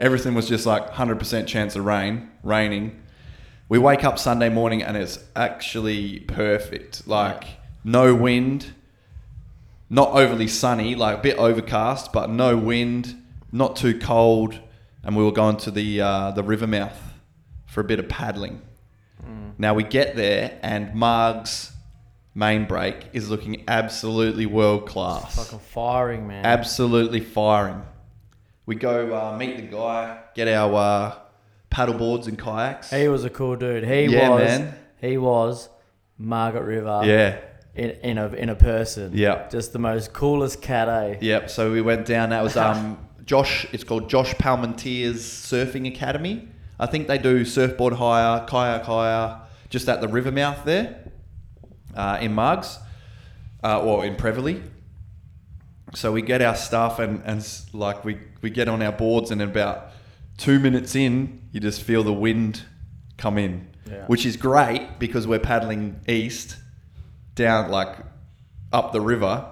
[0.00, 3.00] Everything was just like hundred percent chance of rain, raining.
[3.68, 7.06] We wake up Sunday morning and it's actually perfect.
[7.06, 7.44] Like
[7.84, 8.74] no wind,
[9.88, 13.16] not overly sunny, like a bit overcast, but no wind,
[13.52, 14.58] not too cold,
[15.04, 17.00] and we were going to the uh, the river mouth
[17.66, 18.60] for a bit of paddling.
[19.58, 21.72] Now we get there, and Marg's
[22.34, 26.44] main break is looking absolutely world class, fucking firing, man.
[26.46, 27.82] absolutely firing.
[28.66, 31.14] We go uh, meet the guy, get our uh,
[31.70, 32.90] paddle boards and kayaks.
[32.90, 33.84] he was a cool dude.
[33.84, 34.40] He Yeah, was.
[34.40, 34.74] man.
[35.00, 35.68] He was
[36.16, 37.02] Margaret River.
[37.04, 37.38] yeah,
[37.74, 39.12] In, in a in a person.
[39.14, 39.48] Yeah.
[39.48, 40.88] Just the most coolest cat.
[40.88, 41.18] Eh?
[41.20, 41.50] Yep.
[41.50, 42.30] So we went down.
[42.30, 43.66] That was um Josh.
[43.72, 46.48] It's called Josh Palmateer's Surfing Academy.
[46.78, 49.40] I think they do surfboard hire, kayak hire,
[49.70, 51.01] just at the river mouth there,
[51.94, 52.78] uh, in Margs,
[53.64, 54.62] uh, or in Prevelly.
[55.94, 59.42] So we get our stuff and and like we we get on our boards and
[59.42, 59.90] about
[60.38, 62.62] two minutes in, you just feel the wind
[63.18, 64.06] come in, Yeah.
[64.06, 66.56] which is great because we're paddling east
[67.34, 67.96] down like
[68.72, 69.46] up the river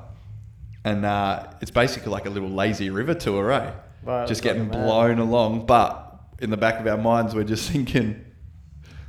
[0.84, 3.70] and uh, it's basically like a little lazy river tour, eh?
[4.02, 4.72] Right, just getting mad.
[4.72, 5.66] blown along.
[5.66, 8.24] But in the back of our minds, we're just thinking,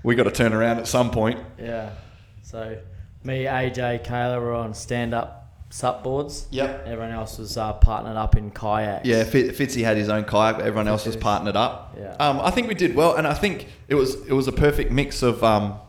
[0.04, 1.40] we got to turn around at some point.
[1.58, 1.92] Yeah.
[2.44, 2.78] So
[3.24, 5.38] me, AJ, Kayla were on stand up
[5.70, 6.48] sup boards.
[6.52, 6.86] Yep.
[6.86, 9.06] Everyone else was uh, partnered up in kayaks.
[9.08, 11.96] Yeah, Fit- Fitzy had his own kayak, but everyone else was partnered up.
[11.98, 12.16] Yeah.
[12.20, 14.92] Um, I think we did well, and I think it was it was a perfect
[14.92, 15.80] mix of um,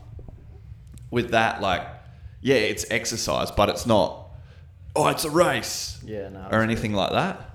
[1.11, 1.85] with that like,
[2.41, 4.19] yeah, it's exercise, but it's not.
[4.95, 5.99] Oh, it's a race.
[6.05, 6.47] Yeah, no.
[6.51, 7.49] or anything like that.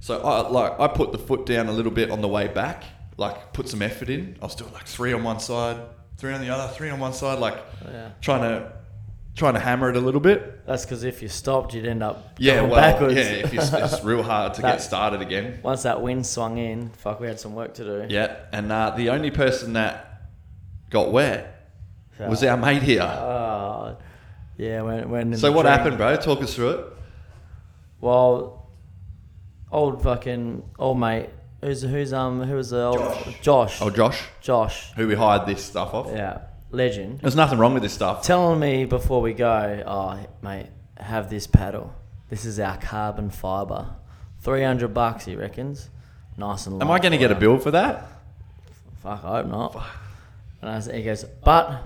[0.00, 2.84] So I like I put the foot down a little bit on the way back,
[3.16, 4.36] like put some effort in.
[4.42, 5.76] I was doing like three on one side,
[6.18, 8.10] three on the other, three on one side, like Yeah.
[8.20, 8.72] trying to
[9.34, 10.66] trying to hammer it a little bit.
[10.66, 13.14] That's because if you stopped, you'd end up Yeah, well, backwards.
[13.14, 15.60] yeah, if you, it's real hard to That- get started again.
[15.62, 18.06] Once that wind swung in, fuck, we had some work to do.
[18.14, 20.28] Yeah, and uh, the only person that
[20.90, 21.48] got wet
[22.20, 23.02] was Uh, our mate here.
[23.02, 23.96] Oh,
[24.58, 24.82] yeah.
[24.82, 26.14] When when So what drink- happened, bro?
[26.16, 26.86] Talk us through it.
[28.00, 28.68] Well,
[29.70, 31.30] old fucking old mate.
[31.62, 33.40] Who's who's um who was the old Josh.
[33.40, 33.78] Josh?
[33.82, 34.92] Oh, Josh, Josh.
[34.96, 36.08] who we hired this stuff off.
[36.12, 36.38] Yeah,
[36.72, 37.20] legend.
[37.20, 38.22] There's nothing wrong with this stuff.
[38.22, 41.94] Telling me before we go, oh mate, have this paddle.
[42.28, 43.94] This is our carbon fiber.
[44.40, 45.90] Three hundred bucks, he reckons.
[46.36, 46.78] Nice and.
[46.78, 46.82] Long.
[46.82, 48.06] Am I going to get a bill for that?
[49.02, 49.86] Fuck, I hope not.
[50.60, 51.82] And I said, he goes, but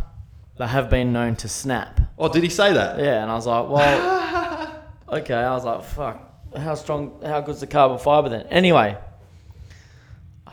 [0.58, 2.00] they have been known to snap.
[2.18, 2.98] Oh, did he say that?
[2.98, 7.60] Yeah, and I was like, well, okay, I was like, fuck, how strong, how good's
[7.60, 8.46] the carbon fiber then?
[8.48, 8.96] Anyway,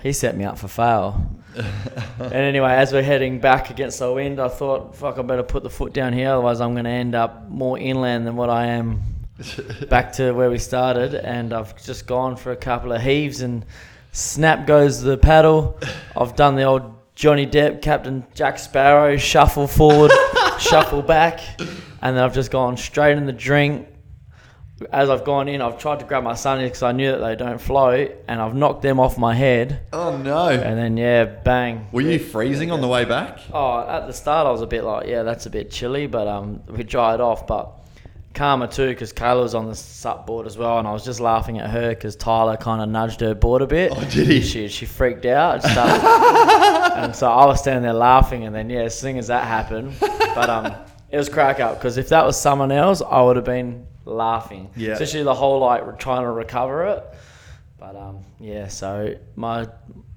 [0.01, 1.32] he set me up for fail.
[2.19, 5.63] and anyway, as we're heading back against the wind, I thought, fuck, I better put
[5.63, 8.67] the foot down here, otherwise I'm going to end up more inland than what I
[8.67, 9.01] am
[9.89, 11.15] back to where we started.
[11.15, 13.65] And I've just gone for a couple of heaves and
[14.11, 15.79] snap goes the paddle.
[16.15, 20.11] I've done the old Johnny Depp, Captain Jack Sparrow, shuffle forward,
[20.59, 23.87] shuffle back, and then I've just gone straight in the drink.
[24.91, 27.35] As I've gone in, I've tried to grab my sunnies because I knew that they
[27.35, 29.81] don't float, and I've knocked them off my head.
[29.91, 30.49] Oh no!
[30.49, 31.87] And then yeah, bang.
[31.91, 33.39] Were you freezing on the way back?
[33.51, 36.27] Oh, at the start I was a bit like, yeah, that's a bit chilly, but
[36.27, 37.45] um, we dried off.
[37.47, 37.71] But
[38.33, 41.19] Karma too, because Kayla was on the sup board as well, and I was just
[41.19, 43.91] laughing at her because Tyler kind of nudged her board a bit.
[43.95, 44.41] Oh, did he?
[44.41, 48.69] She she freaked out, and, started, and so I was standing there laughing, and then
[48.69, 50.73] yeah, as soon as that happened, but um,
[51.09, 54.69] it was crack up because if that was someone else, I would have been laughing.
[54.75, 54.91] Yeah.
[54.93, 57.03] Especially the whole like trying to recover it.
[57.79, 59.67] But um, yeah, so my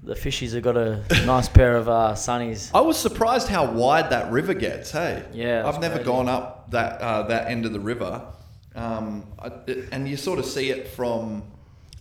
[0.03, 2.71] the fishies have got a nice pair of uh, sunnies.
[2.73, 4.93] I was surprised how wide that river gets.
[4.93, 6.07] Hey, Yeah, I've never crazy.
[6.07, 8.23] gone up that uh, that end of the river,
[8.77, 11.43] um, I, it- and you sort of see it from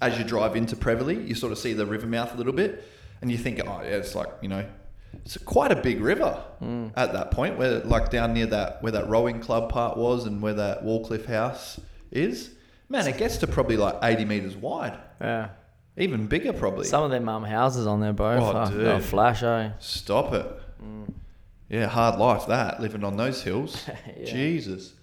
[0.01, 1.27] as you drive into Prevelly.
[1.27, 2.83] You sort of see the river mouth a little bit,
[3.21, 4.65] and you think, oh yeah, it's like you know,
[5.23, 6.91] it's quite a big river Mm.
[6.95, 7.57] at that point.
[7.57, 11.25] Where like down near that where that rowing club part was, and where that Wallcliffe
[11.25, 11.79] House
[12.11, 12.51] is.
[12.89, 15.49] Man, it gets to probably like eighty meters wide, Yeah.
[15.97, 16.85] even bigger probably.
[16.85, 18.37] Some of them mum houses on there, bro.
[18.39, 19.03] Oh, dude.
[19.03, 19.71] flash, eh?
[19.79, 20.45] Stop it.
[21.69, 23.83] Yeah, hard life that living on those hills.
[24.17, 24.25] Yeah.
[24.25, 24.93] Jesus.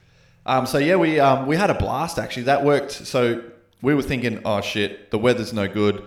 [0.47, 2.45] Um, so yeah, we um, we had a blast actually.
[2.45, 2.93] That worked.
[2.93, 3.43] So
[3.83, 6.03] we were thinking, oh shit, the weather's no good.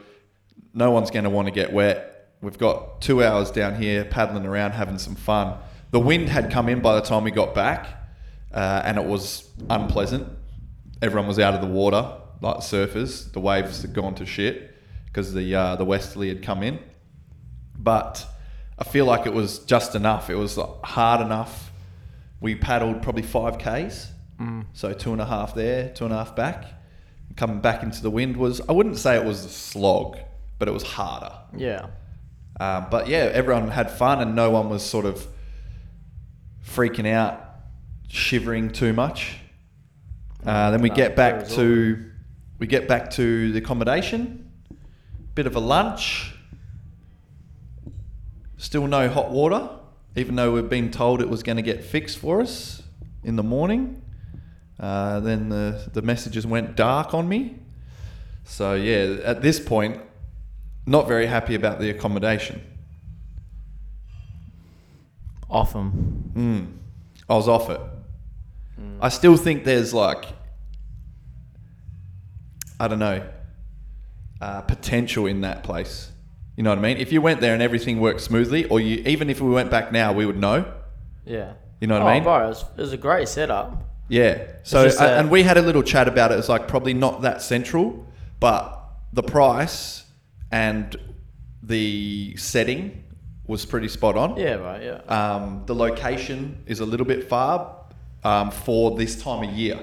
[0.73, 2.14] No one's going to want to get wet.
[2.45, 5.57] We've got two hours down here paddling around, having some fun.
[5.91, 7.87] The wind had come in by the time we got back,
[8.53, 10.27] uh, and it was unpleasant.
[11.01, 13.31] Everyone was out of the water, like surfers.
[13.33, 14.75] The waves had gone to shit
[15.07, 16.79] because the uh, the westerly had come in
[17.85, 18.25] but
[18.77, 20.29] I feel like it was just enough.
[20.29, 21.71] It was like, hard enough.
[22.41, 24.11] We paddled probably five k's,
[24.73, 26.65] so two and a half there, two and a half back.
[27.37, 30.17] Coming back into the wind was I wouldn't say it was a slog,
[30.59, 31.31] but it was harder.
[31.55, 31.87] Yeah.
[32.59, 35.27] Um, but yeah, everyone had fun and no one was sort of
[36.65, 37.41] freaking out,
[38.07, 39.37] shivering too much.
[40.45, 42.11] Uh, then we No, get back to
[42.59, 44.49] we get back to the accommodation,
[45.33, 46.33] bit of a lunch.
[48.57, 49.69] Still no hot water,
[50.15, 52.81] even though we've been told it was going to get fixed for us
[53.23, 54.01] in the morning.
[54.79, 57.59] Uh, then the the messages went dark on me.
[58.45, 59.99] So yeah, at this point,
[60.85, 62.61] not very happy about the accommodation.
[65.49, 66.31] Off them.
[66.35, 66.77] Mm.
[67.29, 67.81] I was off it.
[69.01, 70.25] I still think there's like,
[72.79, 73.27] I don't know,
[74.41, 76.11] uh, potential in that place.
[76.55, 76.97] You know what I mean?
[76.97, 79.91] If you went there and everything worked smoothly, or you even if we went back
[79.91, 80.71] now, we would know.
[81.25, 81.53] Yeah.
[81.81, 82.23] You know what oh, I mean?
[82.23, 83.83] Bro, it was, it was a great setup.
[84.07, 84.47] Yeah.
[84.63, 86.39] So just and we had a little chat about it.
[86.39, 88.07] It's like probably not that central,
[88.39, 90.04] but the price
[90.55, 90.95] and
[91.63, 93.03] the setting
[93.45, 94.37] was pretty spot on.
[94.37, 95.01] Yeah, right, yeah.
[95.19, 97.75] Um, the location is a little bit far
[98.23, 99.81] um, for this time of year.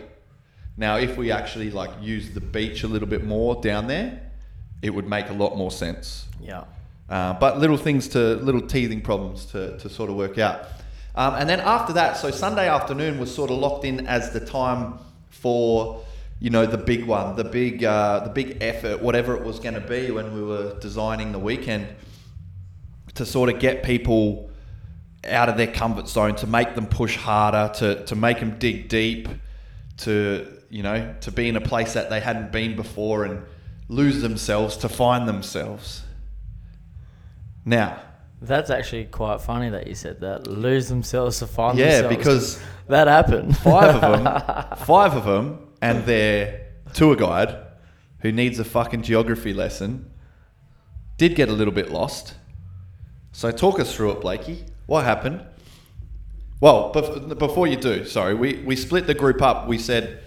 [0.79, 4.33] Now, if we actually like use the beach a little bit more down there,
[4.81, 6.27] it would make a lot more sense.
[6.41, 6.65] Yeah.
[7.11, 10.69] Uh, but little things to little teething problems to, to sort of work out.
[11.15, 14.41] Um, and then after that, so Sunday afternoon was sort of locked in as the
[14.41, 16.03] time for
[16.41, 19.75] you know the big one, the big uh, the big effort, whatever it was going
[19.75, 21.87] to be when we were designing the weekend
[23.15, 24.51] to sort of get people
[25.29, 28.89] out of their comfort zone, to make them push harder, to to make them dig
[28.89, 29.29] deep,
[29.99, 33.45] to you know to be in a place that they hadn't been before and
[33.89, 36.03] lose themselves to find themselves.
[37.65, 38.01] Now,
[38.41, 40.49] That's actually quite funny that you said that.
[40.49, 42.13] Lose themselves to find yeah, themselves.
[42.13, 43.57] Yeah, because that happened.
[43.59, 47.57] five of them, five of them, and their tour guide,
[48.21, 50.11] who needs a fucking geography lesson,
[51.19, 52.35] did get a little bit lost.
[53.33, 54.65] So talk us through it, Blakey.
[54.87, 55.45] What happened?
[56.61, 59.67] Well, bef- before you do, sorry, we, we split the group up.
[59.67, 60.23] We said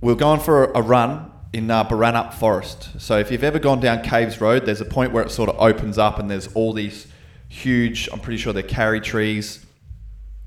[0.00, 3.00] we're going for a run in uh, Boranup Forest.
[3.00, 5.56] So if you've ever gone down Caves Road, there's a point where it sort of
[5.60, 7.06] opens up and there's all these
[7.48, 9.64] huge, I'm pretty sure they're karri trees,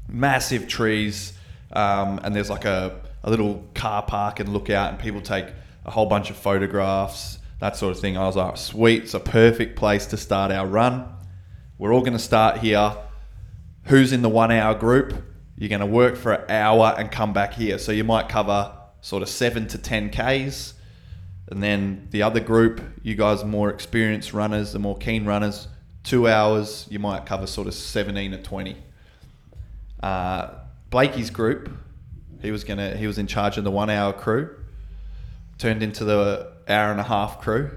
[0.08, 1.34] massive trees,
[1.72, 5.48] um, and there's like a, a little car park and look out, and people take
[5.86, 8.18] a whole bunch of photographs, that sort of thing.
[8.18, 11.08] I was like, sweet, it's a perfect place to start our run.
[11.78, 12.96] We're all going to start here.
[13.86, 15.24] Who's in the one hour group?
[15.58, 17.78] You're going to work for an hour and come back here.
[17.80, 20.74] So you might cover sort of seven to ten k's,
[21.50, 25.68] and then the other group, you guys more experienced runners, the more keen runners,
[26.04, 28.76] two hours, you might cover sort of seventeen to twenty.
[30.04, 30.50] Uh,
[30.90, 31.70] Blakey's group,
[32.42, 34.56] he was gonna he was in charge of the one hour crew,
[35.58, 37.72] turned into the hour and a half crew.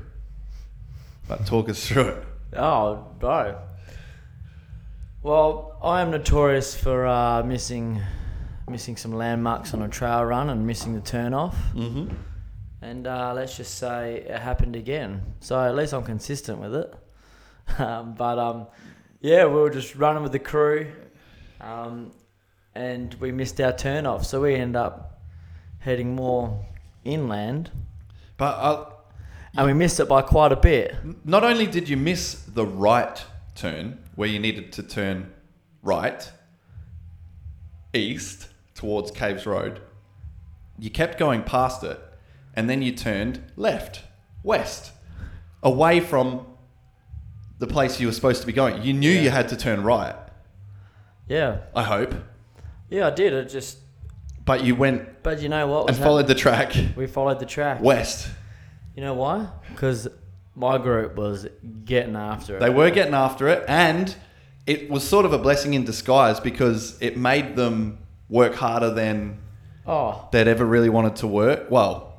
[1.29, 2.25] But talk us through it.
[2.57, 3.59] Oh, bro.
[5.23, 8.01] Well, I am notorious for uh, missing
[8.69, 11.57] missing some landmarks on a trail run and missing the turn off.
[11.75, 12.15] Mm-hmm.
[12.83, 15.23] And uh, let's just say it happened again.
[15.41, 16.95] So at least I'm consistent with it.
[17.79, 18.67] Um, but um,
[19.21, 20.91] yeah, we were just running with the crew,
[21.61, 22.11] um,
[22.75, 24.25] and we missed our turn off.
[24.27, 25.21] So we end up
[25.81, 26.65] heading more
[27.05, 27.71] inland,
[28.37, 28.85] But uh,
[29.57, 30.95] and we missed it by quite a bit.
[31.25, 35.33] not only did you miss the right turn where you needed to turn
[35.83, 36.31] right
[37.95, 39.81] east towards Caves Road,
[40.79, 41.99] you kept going past it,
[42.55, 44.03] and then you turned left
[44.43, 44.93] west
[45.63, 46.47] away from
[47.59, 48.83] the place you were supposed to be going.
[48.83, 49.21] You knew Yeah.
[49.23, 50.17] you had to turn right.
[51.29, 52.15] Yeah, I hope,
[52.91, 53.35] yeah, I did.
[53.35, 53.79] I just,
[54.45, 55.89] but you went but you know what?
[55.89, 56.95] and was followed the track happening?
[56.97, 57.81] We followed the track.
[57.81, 58.29] west.
[58.97, 59.49] You know why?
[59.71, 60.09] Because
[60.55, 61.47] my group was
[61.85, 62.61] getting after it.
[62.61, 64.15] They were getting after it, and
[64.67, 67.99] it was sort of a blessing in disguise because it made them
[68.29, 69.39] work harder than
[69.87, 71.71] Oh, they'd ever really wanted to work.
[71.71, 72.13] Well,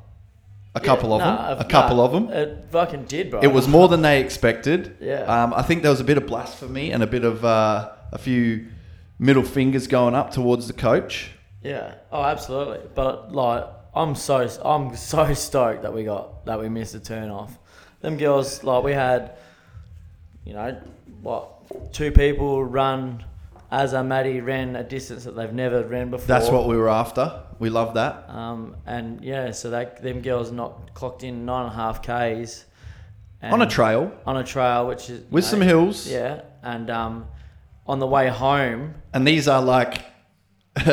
[0.74, 1.60] a couple of them.
[1.60, 2.30] A couple of them.
[2.30, 3.42] It fucking did, bro.
[3.42, 4.98] It was more than they expected.
[5.02, 5.24] Yeah.
[5.24, 8.18] Um, I think there was a bit of blasphemy and a bit of uh, a
[8.18, 8.68] few
[9.22, 11.30] middle fingers going up towards the coach.
[11.64, 11.94] Yeah.
[12.12, 12.80] Oh, absolutely.
[12.94, 17.30] But like, I'm so I'm so stoked that we got that we missed a turn
[17.30, 17.58] off.
[18.02, 19.38] Them girls, like, we had,
[20.44, 20.82] you know,
[21.22, 23.24] what two people run
[23.70, 26.26] as a Maddie ran a distance that they've never ran before.
[26.26, 27.44] That's what we were after.
[27.60, 28.28] We love that.
[28.28, 32.66] Um, and yeah, so that them girls not clocked in nine and a half k's.
[33.44, 36.08] On a trail on a trail, which is with know, some hills.
[36.08, 37.28] Yeah, and um,
[37.92, 40.02] on the way home, And these are like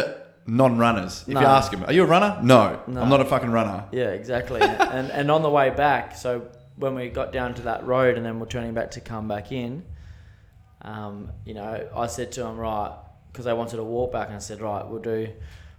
[0.47, 1.23] non-runners.
[1.29, 1.41] If No.
[1.41, 3.01] you ask them, "Are you a runner?" No, No.
[3.03, 3.85] I'm not a fucking runner.
[3.93, 4.61] Yeah, exactly.
[4.97, 8.27] and and on the way back, so when we got down to that road and
[8.27, 9.85] then we're turning back to come back in,
[10.83, 12.97] um, you know, I said to him, right,
[13.31, 15.29] because they wanted to walk back, and I said, right, we'll do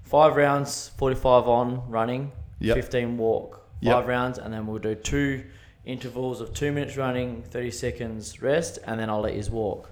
[0.03, 2.75] five rounds, 45 on running, Yep.
[2.75, 3.93] 15 walk, Yep.
[3.95, 5.43] five rounds, and then we'll do two
[5.85, 9.89] intervals of two minutes running, 30 seconds rest, and then I'll let you walk.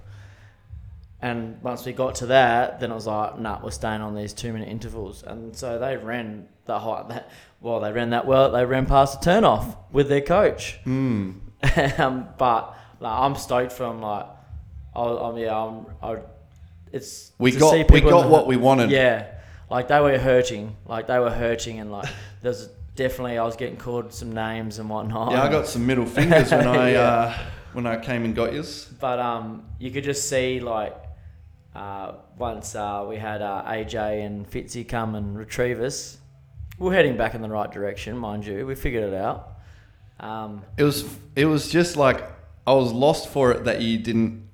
[1.21, 4.33] And once we got to that, then it was like, nah, we're staying on these
[4.33, 5.23] two minute intervals.
[5.23, 8.51] And so they ran the high, that, well, they ran that well.
[8.51, 10.77] They ran past the turnoff with their coach.
[10.83, 11.31] Hmm.
[11.97, 14.27] um, but like, I'm stoked from like,
[14.95, 16.17] I, I'm, yeah, I'm, I,
[16.91, 18.91] it's We got- we got the- what we wanted.
[18.91, 19.25] Yeah,
[19.71, 22.07] like they were hurting, like they were hurting, and like
[22.41, 25.31] there's definitely I was getting called some names and whatnot.
[25.31, 26.99] Yeah, I got some middle fingers when I Yeah.
[27.01, 27.37] uh,
[27.73, 28.85] when I came and got yours.
[28.99, 30.95] But um, you could just see like
[31.77, 36.17] uh, once uh, we had uh, AJ and Fitzy come and retrieve us.
[36.79, 38.65] We're heading back in the right direction, mind you.
[38.65, 39.57] We figured it out.
[40.19, 42.23] Um, It was it was just like
[42.65, 44.47] I was lost for it that you didn't.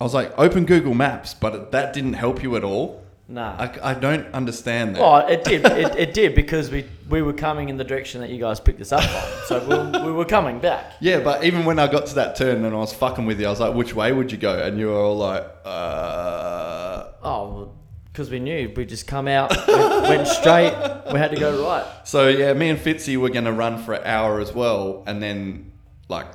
[0.00, 3.01] I was like, open Google Maps, but that didn't help you at all.
[3.32, 3.56] Nah.
[3.58, 5.00] I, I don't understand that.
[5.02, 5.64] well, it did.
[5.64, 8.80] It, it did because we we were coming in the direction that you guys picked
[8.80, 9.46] us up on.
[9.46, 9.58] So
[9.92, 10.92] we, we were coming back.
[11.00, 13.46] Yeah, but even when I got to that turn and I was fucking with you,
[13.46, 14.62] I was like, which way would you go?
[14.62, 17.04] And you were all like, uh.
[17.22, 17.72] Oh,
[18.06, 20.74] because we knew we just come out, went, went straight.
[21.12, 21.86] We had to go right.
[22.06, 25.72] So yeah, me and Fitzy were gonna run for an hour as well, and then
[26.08, 26.26] like,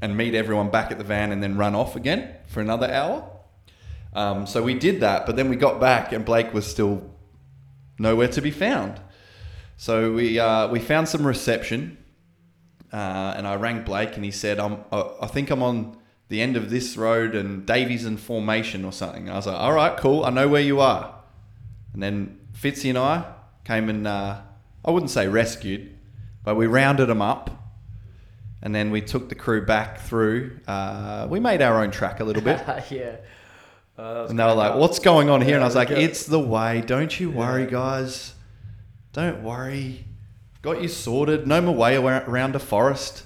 [0.00, 3.30] and meet everyone back at the van, and then run off again for another hour.
[4.18, 7.08] Um, so we did that, but then we got back, and Blake was still
[8.00, 9.00] nowhere to be found.
[9.76, 11.98] So we uh, we found some reception,
[12.92, 15.96] uh, and I rang Blake, and he said, "I'm I think I'm on
[16.30, 19.56] the end of this road, and Davies in formation or something." And I was like,
[19.56, 20.24] "All right, cool.
[20.24, 21.14] I know where you are."
[21.92, 23.24] And then Fitzy and I
[23.64, 24.40] came and uh,
[24.84, 25.96] I wouldn't say rescued,
[26.42, 27.50] but we rounded them up.
[28.62, 30.58] And then we took the crew back through.
[30.66, 32.60] Uh, we made our own track a little bit.
[32.90, 33.18] yeah.
[33.98, 35.90] Uh, And they were like, "What's going on here?" And I was like.
[35.90, 36.82] "It's the way.
[36.86, 38.34] Don't you worry, guys.
[39.12, 40.04] Don't worry.
[40.62, 41.46] Got you sorted.
[41.46, 43.24] No more way around a forest.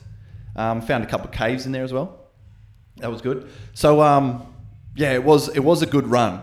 [0.56, 2.18] Um, found a couple of caves in there as well.
[2.98, 3.50] That was good.
[3.74, 4.46] So um,
[4.96, 6.40] yeah, it was it was a good run.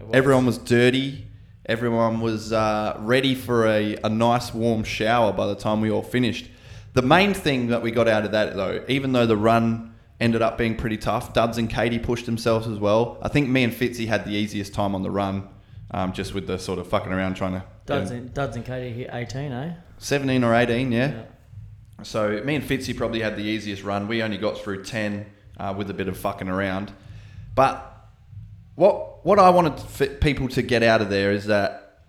[0.00, 0.10] Was.
[0.14, 1.26] Everyone was dirty.
[1.66, 6.02] Everyone was uh, ready for a, a nice warm shower by the time we all
[6.02, 6.48] finished.
[6.94, 10.42] The main thing that we got out of that, though, even though the run ended
[10.42, 13.18] up being pretty tough, Duds and Katie pushed themselves as well.
[13.22, 15.48] I think me and Fitzy had the easiest time on the run,
[15.92, 18.92] um, just with the sort of fucking around trying to Duds and, Duds and Katie
[18.92, 19.74] hit 18, eh?
[19.98, 21.22] 17 or 18, yeah.
[22.02, 24.06] So me and Fitzy probably had the easiest run.
[24.08, 25.26] We only got through 10
[25.58, 26.92] uh, with a bit of fucking around.
[27.54, 27.84] But
[28.76, 32.04] what what I wanted people to get out of there is that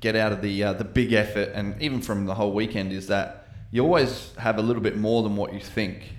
[0.00, 3.06] get out of the uh, the big effort and even from the whole weekend is
[3.06, 6.14] that you always have a little bit more than what you think.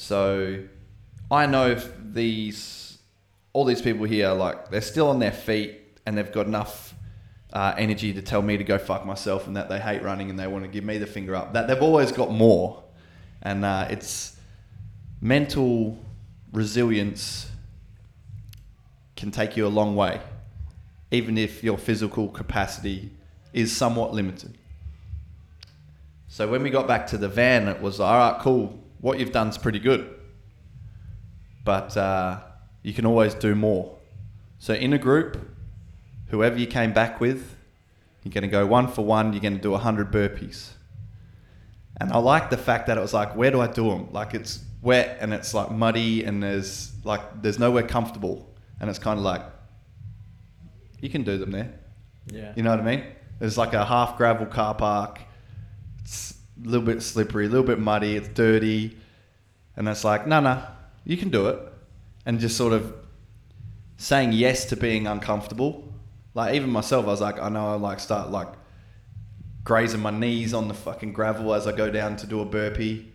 [0.00, 0.64] So
[1.30, 2.96] I know these
[3.52, 6.94] all these people here like they're still on their feet and they've got enough
[7.52, 10.38] uh, energy to tell me to go fuck myself and that they hate running and
[10.38, 11.52] they want to give me the finger up.
[11.52, 12.82] That they've always got more,
[13.42, 14.36] and uh, it's
[15.20, 16.02] mental
[16.50, 17.50] resilience
[19.16, 20.18] can take you a long way,
[21.10, 23.10] even if your physical capacity
[23.52, 24.56] is somewhat limited.
[26.28, 28.79] So when we got back to the van, it was all right, cool.
[29.00, 30.14] What you've done's pretty good,
[31.64, 32.40] but uh,
[32.82, 33.98] you can always do more.
[34.58, 35.38] So in a group,
[36.28, 37.56] whoever you came back with,
[38.22, 39.32] you're going to go one for one.
[39.32, 40.70] You're going to do 100 burpees.
[42.00, 44.08] And I like the fact that it was like, where do I do them?
[44.12, 48.98] Like it's wet and it's like muddy and there's like there's nowhere comfortable, and it's
[48.98, 49.42] kind of like
[51.00, 51.72] you can do them there.
[52.26, 52.52] Yeah.
[52.56, 53.04] You know what I mean?
[53.38, 55.20] There's like a half gravel car park.
[56.64, 58.16] A little bit slippery, a little bit muddy.
[58.16, 58.96] It's dirty,
[59.76, 60.62] and it's like, no, no,
[61.04, 61.58] you can do it,
[62.26, 62.94] and just sort of
[63.96, 65.92] saying yes to being uncomfortable.
[66.34, 68.48] Like even myself, I was like, I know I like start like
[69.64, 73.12] grazing my knees on the fucking gravel as I go down to do a burpee.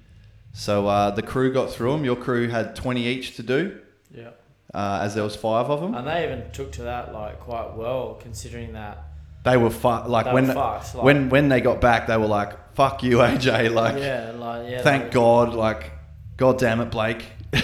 [0.53, 2.05] So uh, the crew got through them.
[2.05, 3.79] Your crew had 20 each to do,
[4.13, 4.29] Yeah.
[4.73, 5.93] uh, as there was five of them.
[5.95, 9.03] And they even took to that like quite well, considering that.
[9.45, 12.17] They were fu- like They when were fucked, like- when when they got back, they
[12.17, 14.81] were like, "Fuck you, AJ!" Like, yeah, like yeah.
[14.81, 15.91] thank God, like,
[16.35, 17.23] God damn it, Blake.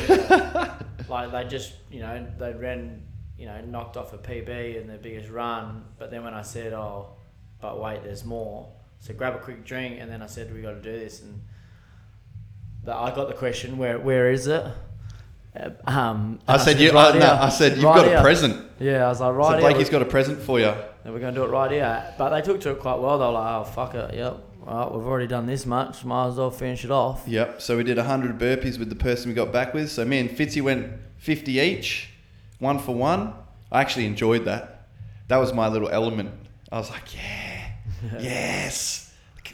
[1.09, 3.01] Like they just, you know, they ran,
[3.37, 5.83] you know, knocked off a PB in their biggest run.
[5.99, 7.09] But then when I said, "Oh,
[7.59, 8.69] but wait, there's more,"
[8.99, 11.41] so grab a quick drink, and then I said, "We got to do this." And
[12.85, 14.63] but I got the question, "Where where is it?"
[15.53, 18.17] Uh, Um, I and said, you, right uh, no, I said you've Right got here."
[18.17, 20.73] a present." Yeah, I was like, "Right." So Blakey's got a present for you.
[21.03, 22.13] And we're going to do it right here.
[22.17, 23.17] But they took to it quite well.
[23.17, 24.13] They were like, oh, fuck it.
[24.13, 24.37] Yep.
[24.65, 26.05] Well, we've already done this much.
[26.05, 27.23] Might as well finish it off.
[27.27, 27.61] Yep.
[27.61, 29.89] So we did 100 burpees with the person we got back with.
[29.89, 32.09] So me and Fitzy went 50 each,
[32.59, 33.33] one for one.
[33.71, 34.87] I actually enjoyed that.
[35.29, 36.31] That was my little element.
[36.71, 37.71] I was like, yeah,
[38.19, 39.11] yes,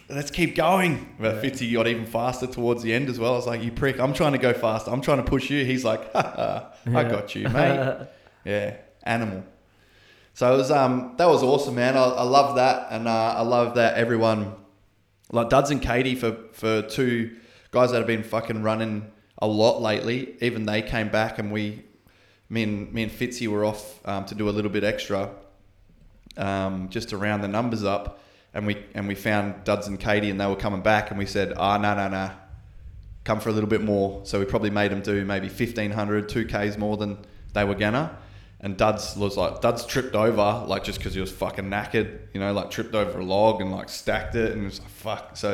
[0.09, 1.15] let's keep going.
[1.19, 3.33] But Fitzy got even faster towards the end as well.
[3.33, 4.87] I was like, you prick, I'm trying to go fast.
[4.87, 5.63] I'm trying to push you.
[5.63, 7.09] He's like, ha, ha, I Yeah.
[7.09, 8.07] got you, mate.
[8.45, 9.43] yeah, animal.
[10.37, 11.97] So it was um that was awesome, man.
[11.97, 14.53] I, I love that, and uh, I love that everyone
[15.31, 17.37] like Duds and Katie for for two
[17.71, 20.37] guys that have been fucking running a lot lately.
[20.39, 21.85] Even they came back, and we,
[22.51, 25.31] me and me and Fitzy were off um, to do a little bit extra,
[26.37, 28.19] um, just to round the numbers up.
[28.53, 31.25] And we and we found Duds and Katie, and they were coming back, and we
[31.25, 32.29] said, ah, no, no, no,
[33.23, 34.21] come for a little bit more.
[34.23, 37.17] So we probably made them do maybe 1500, 2Ks more than
[37.53, 38.15] they were gonna.
[38.59, 42.39] And Duds was like, Duds tripped over, like just because he was fucking knackered, you
[42.39, 45.37] know, like tripped over a log and like stacked it and it was like, fuck.
[45.37, 45.53] So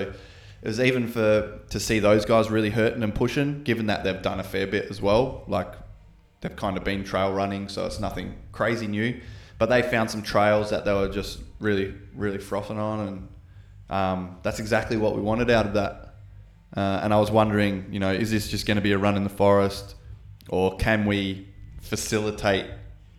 [0.61, 4.21] it was even for, to see those guys really hurting and pushing, given that they've
[4.21, 5.43] done a fair bit as well.
[5.47, 5.73] Like
[6.39, 9.19] they've kind of been trail running, so it's nothing crazy new.
[9.59, 13.07] But they found some trails that they were just really, really frothing on.
[13.07, 13.27] And
[13.89, 16.15] um, that's exactly what we wanted out of that.
[16.75, 19.15] Uh, and I was wondering, you know, is this just going to be a run
[19.15, 19.95] in the forest,
[20.49, 21.47] or can we
[21.81, 22.65] facilitate,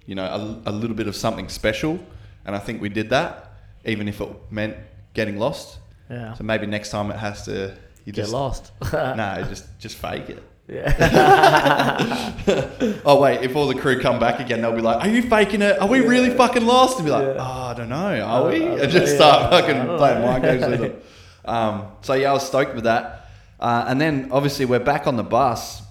[0.07, 1.99] you know, a, a little bit of something special?
[2.47, 3.53] And I think we did that,
[3.85, 4.77] even if it meant
[5.15, 5.79] getting lost.
[6.11, 6.35] Yeah.
[6.35, 7.75] So maybe next time it has to,
[8.05, 8.73] you Get just lost.
[8.93, 10.43] no, just just fake it.
[10.69, 12.33] yeah.
[13.07, 15.63] Oh wait, if all the crew come back again, they'll be like, "Are you faking
[15.63, 15.79] it?
[15.81, 17.37] Are we really fucking lost?" And be like, Yeah.
[17.39, 18.21] "Oh, I don't know.
[18.21, 21.01] Are we?" And just yeah, start fucking playing mind games with them.
[21.47, 23.29] Um, so yeah, I was stoked with that.
[23.61, 25.83] Uh, and then obviously we're back on the bus,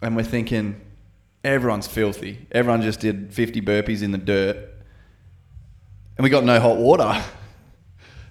[0.00, 0.80] and we're thinking
[1.44, 2.46] everyone's filthy.
[2.52, 4.56] Everyone just did 50 burpees in the dirt,
[6.16, 7.22] and we got no hot water.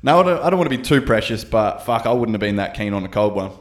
[0.03, 2.39] Now I don't, I don't want to be too precious, but fuck, I wouldn't have
[2.39, 3.51] been that keen on a cold one.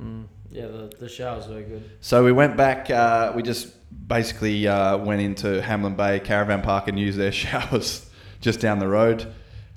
[0.00, 0.26] Mm.
[0.52, 1.90] Yeah, the, the shower's very good.
[2.00, 2.88] So we went back.
[2.88, 3.74] Uh, we just
[4.06, 8.08] basically uh, went into Hamlin Bay Caravan Park and used their showers
[8.40, 9.32] just down the road.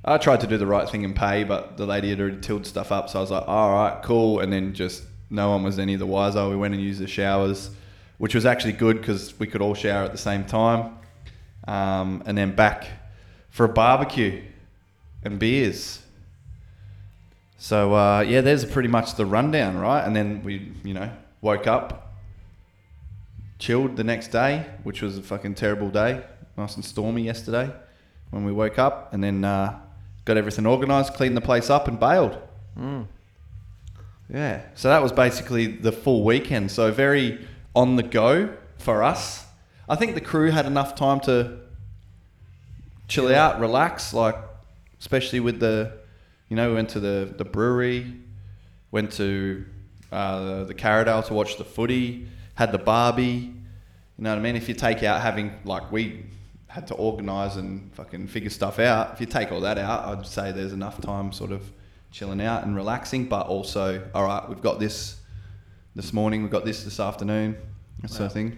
[0.06, 2.68] I tried to do the right thing and pay, but the lady had already tilled
[2.68, 5.80] stuff up, so I was like, "All right, cool." And then just no one was
[5.80, 6.48] any the wiser.
[6.48, 7.72] We went and used the showers,
[8.18, 10.96] which was actually good because we could all shower at the same time.
[11.68, 12.88] Um, and then back
[13.50, 14.44] for a barbecue
[15.24, 16.02] and beers.
[17.58, 20.06] So uh, yeah, there's pretty much the rundown, right?
[20.06, 21.12] And then we, you know,
[21.42, 22.14] woke up,
[23.60, 26.24] chilled the next day, which was a fucking terrible day,
[26.56, 27.72] nice and stormy yesterday.
[28.30, 29.80] when we woke up, and then uh,
[30.26, 32.38] got everything organised, cleaned the place up, and bailed.
[32.78, 33.08] Mm.
[34.32, 34.62] Yeah.
[34.76, 36.72] So that was basically the full weekend.
[36.72, 37.48] So very
[37.78, 38.50] on the go
[38.80, 39.46] for us.
[39.88, 41.60] I think the crew had enough time to
[43.08, 43.46] chill Yeah.
[43.46, 44.36] out, relax, like
[45.00, 45.94] especially with the,
[46.50, 48.14] you know, we went to the the brewery,
[48.92, 49.64] went to
[50.12, 53.54] uh, the Karridale to watch the footy, had the Barbie.
[54.18, 54.56] You know what I mean?
[54.56, 56.26] If you take out having like we
[56.68, 59.14] had to organise and fucking figure stuff out.
[59.14, 61.62] If you take all that out, I'd say there's enough time sort of
[62.12, 65.17] chilling out and relaxing, but also, all right, we've got this
[65.98, 67.58] this morning, we've got this this afternoon,
[68.04, 68.56] that sort of thing.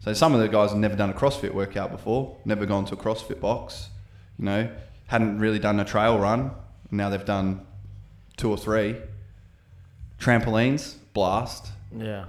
[0.00, 2.94] So some of the guys have never done a CrossFit workout before, never gone to
[2.94, 3.90] a CrossFit box,
[4.38, 4.70] you know,
[5.06, 6.50] hadn't really done a trail run.
[6.90, 7.66] Now they've done
[8.38, 8.96] two or three.
[10.18, 11.68] Trampolines, blast.
[11.94, 12.24] Yeah.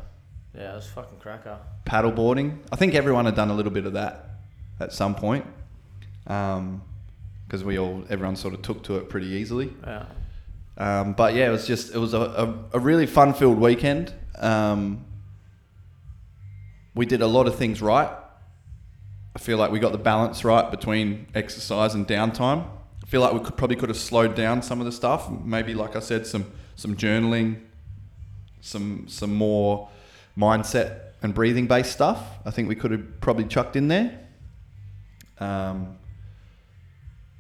[0.54, 1.58] Yeah, it was fucking cracker.
[1.86, 2.58] Paddleboarding.
[2.70, 4.32] I think everyone had done a little bit of that
[4.82, 5.46] at some point.
[6.28, 6.82] Um,
[7.48, 9.74] because we all, everyone sort of took to it pretty easily.
[9.86, 10.06] Yeah.
[10.78, 14.14] Um, but yeah, it was just it was a, a, a really fun filled weekend.
[14.38, 15.06] Um,
[16.94, 18.10] we did a lot of things right.
[19.36, 22.68] I feel like we got the balance right between exercise and downtime.
[23.04, 25.30] I feel like we could probably could have slowed down some of the stuff.
[25.30, 27.62] Maybe, like I said, some some journaling,
[28.62, 29.90] some some more
[30.38, 32.22] mindset and breathing based stuff.
[32.46, 34.20] I think we could have probably chucked in there.
[35.40, 35.98] Um,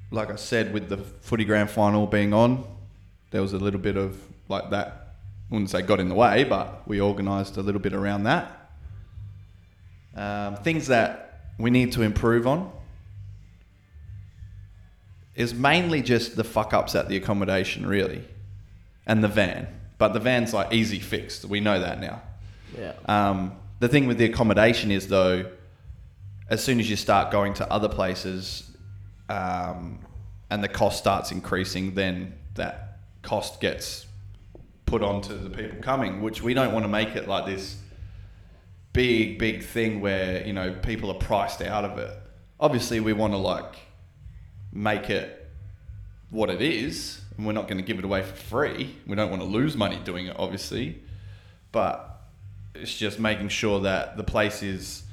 [0.09, 2.63] like I said, with the footy grand final being on,
[3.31, 4.19] there was a little bit of
[4.49, 4.87] like that.
[5.49, 8.71] I wouldn't say got in the way, but we organised a little bit around that.
[10.15, 12.71] Um, things that we need to improve on
[15.35, 18.23] is mainly just the fuck ups at the accommodation, really,
[19.05, 19.67] and the van.
[19.97, 21.45] But the van's like easy fixed.
[21.45, 22.21] We know that now.
[22.77, 22.93] Yeah.
[23.05, 25.45] Um, the thing with the accommodation is though,
[26.49, 28.69] as soon as you start going to other places,
[29.29, 29.99] um,
[30.49, 34.05] and the cost starts increasing, then that cost gets
[34.85, 37.77] put onto the people coming, which we don't want to make it like this
[38.93, 42.17] big, big thing where you know people are priced out of it.
[42.59, 43.75] Obviously, we want to like
[44.71, 45.49] make it
[46.29, 48.95] what it is, and we're not going to give it away for free.
[49.05, 51.01] We don't want to lose money doing it, obviously,
[51.71, 52.21] but
[52.73, 55.03] it's just making sure that the place is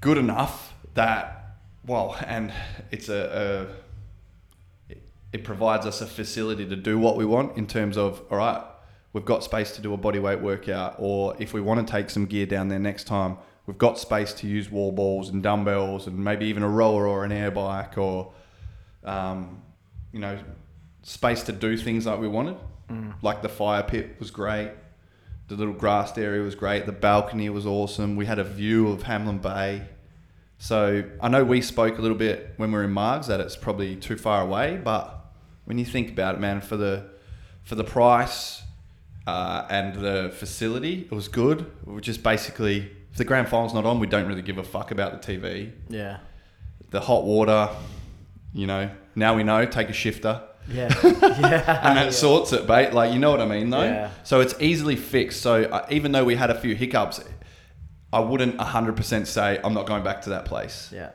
[0.00, 1.36] good enough that
[1.86, 2.52] well, and
[2.90, 3.89] it's a, a
[5.32, 8.62] it, provides us a facility to do what we want in terms of all right,
[9.12, 12.10] we've got space to do a body weight workout, or if we want to take
[12.10, 16.06] some gear down there next time, we've got space to use wall balls and dumbbells
[16.06, 18.32] and maybe even a rower or an air bike or
[19.04, 19.62] um,
[20.12, 20.38] you know
[21.02, 22.56] space to do things like we wanted.
[23.22, 24.72] Like the fire pit was great.
[25.48, 26.86] The little grassed area was great.
[26.86, 28.16] The balcony was awesome.
[28.16, 29.82] We had a view of Hamlin Bay.
[30.58, 33.56] So I know we spoke a little bit when we were in Margs that it's
[33.56, 35.19] probably too far away, but
[35.64, 37.06] when you think about it, man, for the
[37.62, 38.62] for the price
[39.26, 41.70] uh, and the facility, it was good.
[41.84, 44.62] We were just basically if the grand final's not on, we don't really give a
[44.64, 45.72] fuck about the TV.
[45.88, 46.18] Yeah.
[46.90, 47.68] The hot water,
[48.52, 49.64] you know, now we know.
[49.64, 50.88] Take a shifter Yeah.
[51.02, 51.80] yeah.
[51.82, 52.10] and that yeah.
[52.10, 52.92] sorts it, mate.
[52.92, 53.82] Like you know what I mean, though.
[53.82, 54.10] Yeah.
[54.24, 55.40] So it's easily fixed.
[55.40, 57.20] So uh, even though we had a few hiccups,
[58.12, 60.90] I wouldn't hundred percent say I'm not going back to that place.
[60.92, 61.10] Yeah.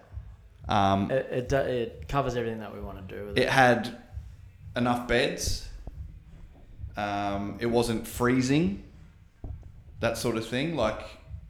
[0.67, 3.43] Um, It, it, it covers everything that we want to do with it.
[3.43, 3.97] it had
[4.75, 5.67] enough beds.
[6.97, 8.83] Um, it wasn't freezing.
[9.99, 10.99] That sort of thing, like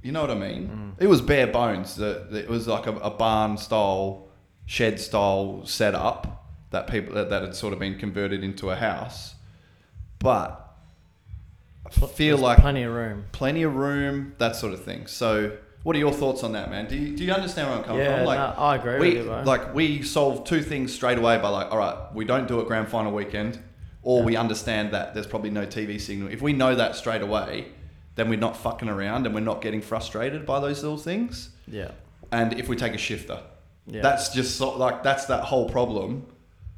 [0.02, 0.94] you know what I mean.
[1.00, 2.00] It was bare bones.
[2.00, 4.28] It was like a, a barn style,
[4.66, 9.34] shed style setup that people that, that had sort of been converted into a house.
[10.20, 10.62] But
[11.86, 13.26] I feel There's like plenty of room.
[13.32, 15.08] plenty of room, that sort of thing.
[15.08, 16.88] So, what are your thoughts on that, man?
[16.88, 18.26] Do you, do you understand where I'm coming Yeah, from?
[18.26, 19.44] Like, no, I agree we, with you, bro.
[19.44, 22.66] Like, we solve two things straight away by like, all right, we don't do it
[22.66, 23.60] grand final weekend,
[24.02, 26.30] or we understand that there's probably no TV signal.
[26.30, 27.68] If we know that straight away,
[28.16, 31.52] then we're not fucking around and we're not getting frustrated by those little things.
[31.68, 31.92] Yeah.
[32.32, 33.42] And if we take a shifter,
[33.86, 34.02] Yeah.
[34.02, 36.26] that's just so, like that's that whole problem,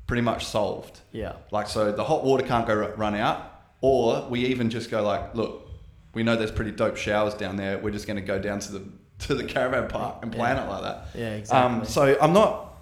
[0.06, 1.00] pretty much solved.
[1.14, 1.38] Yeah.
[1.50, 5.34] Like, so the hot water can't go run out, or we even just go like,
[5.34, 5.67] look,
[6.14, 7.78] we know there's pretty dope showers down there.
[7.78, 8.84] We're just going to go down to the
[9.20, 10.66] to the caravan park and plan Yeah.
[10.66, 11.08] it like that.
[11.16, 11.78] Yeah, exactly.
[11.80, 12.74] Um, so I'm not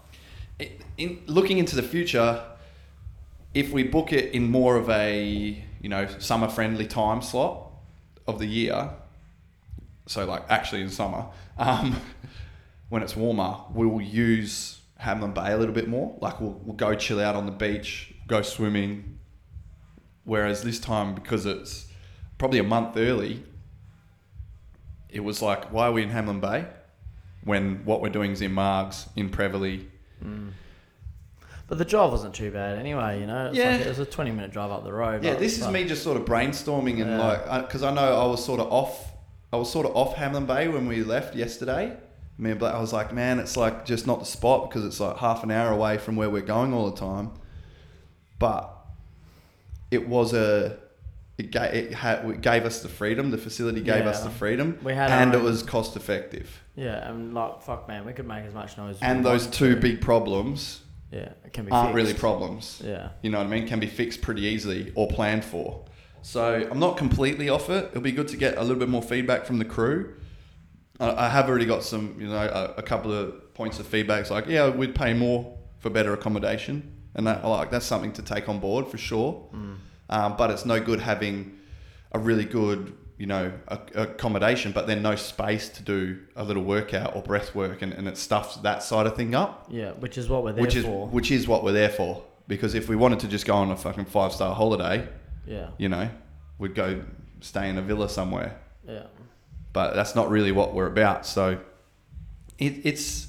[0.59, 2.43] in, in looking into the future.
[3.53, 7.71] If we book it in more of a you know summer friendly time slot
[8.27, 8.89] of the year,
[10.07, 11.25] so like actually in summer,
[11.57, 11.95] um,
[12.89, 16.17] when it's warmer, we will use Hamlin Bay a little bit more.
[16.21, 19.19] Like we'll, we'll go chill out on the beach, go swimming.
[20.25, 21.85] Whereas this time, because it's
[22.37, 23.43] probably a month early,
[25.09, 26.65] it was like, why are we in Hamlin Bay?
[27.43, 29.85] when what we're doing is in Margs, in Prevelly.
[30.23, 30.49] Mm.
[31.67, 33.19] But the drive wasn't too bad anyway.
[33.19, 33.73] You know, it's Yeah.
[33.73, 35.23] like it was a twenty minute drive up the road.
[35.23, 37.19] Yeah, this is like- me just sort of brainstorming and Yeah.
[37.45, 39.11] like because I know I was sort of off.
[39.53, 41.95] I was sort of off Hamlin Bay when we left yesterday.
[42.39, 44.99] Me and Black, I was like, man, it's like just not the spot because it's
[44.99, 47.29] like half an hour away from where we're going all the time.
[48.39, 48.75] But
[49.91, 50.77] it was a.
[51.37, 53.29] It gave, it, had, it gave us the freedom.
[53.31, 56.63] The facility gave us the freedom, We had our and it own- was cost effective.
[56.75, 58.95] Yeah, and like fuck, man, we could make as much noise.
[58.95, 59.81] as we And those wanted two to.
[59.81, 60.81] big problems
[61.11, 61.95] yeah, it can be aren't fixed.
[61.95, 62.81] really problems.
[62.83, 65.85] Yeah, you know what I mean, can be fixed pretty easily or planned for.
[66.21, 67.85] So I'm not completely off it.
[67.91, 70.15] It'll be good to get a little bit more feedback from the crew.
[70.99, 74.21] I I have already got some, you know, a, a couple of points of feedback.
[74.21, 78.21] It's like, yeah, we'd pay more for better accommodation, and that like that's something to
[78.21, 79.47] take on board for sure.
[79.53, 79.75] Mm.
[80.09, 81.57] Um, but it's no good having
[82.11, 86.63] a really good, you know, a, accommodation, but then no space to do a little
[86.63, 90.17] workout or breath work, and, and it stuffs that side of thing up yeah, which
[90.17, 91.07] is what we're there which is for.
[91.07, 92.23] which is what we're there for.
[92.47, 95.07] Because if we wanted to just go on a fucking five star holiday,
[95.47, 96.09] yeah, you know,
[96.59, 97.01] we'd go
[97.41, 98.59] stay in a villa somewhere.
[98.87, 99.03] yeah,
[99.73, 101.25] But that's not really what we're about.
[101.25, 101.59] So
[102.59, 103.27] it, it's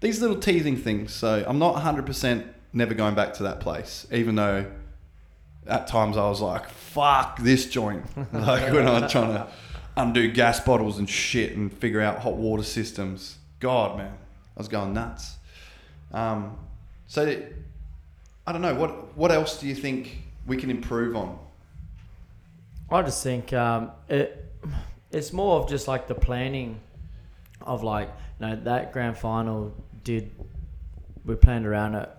[0.00, 1.12] these little teasing things.
[1.12, 4.64] So I'm not 100 percent never going back to that place, even though
[5.66, 9.48] at times I was like, "Fuck this joint!" like when I was trying to
[9.96, 13.38] undo gas bottles and shit and figure out hot water systems.
[13.60, 14.12] God, man,
[14.56, 15.36] I was going nuts.
[16.12, 16.58] Um,
[17.06, 17.42] so
[18.46, 21.38] I don't know what what else do you think we can improve on?
[22.90, 24.52] I just think um, it
[25.10, 26.80] it's more of just like the planning
[27.60, 28.08] of like
[28.40, 29.72] you know that grand final
[30.04, 30.30] did
[31.24, 32.10] we planned around it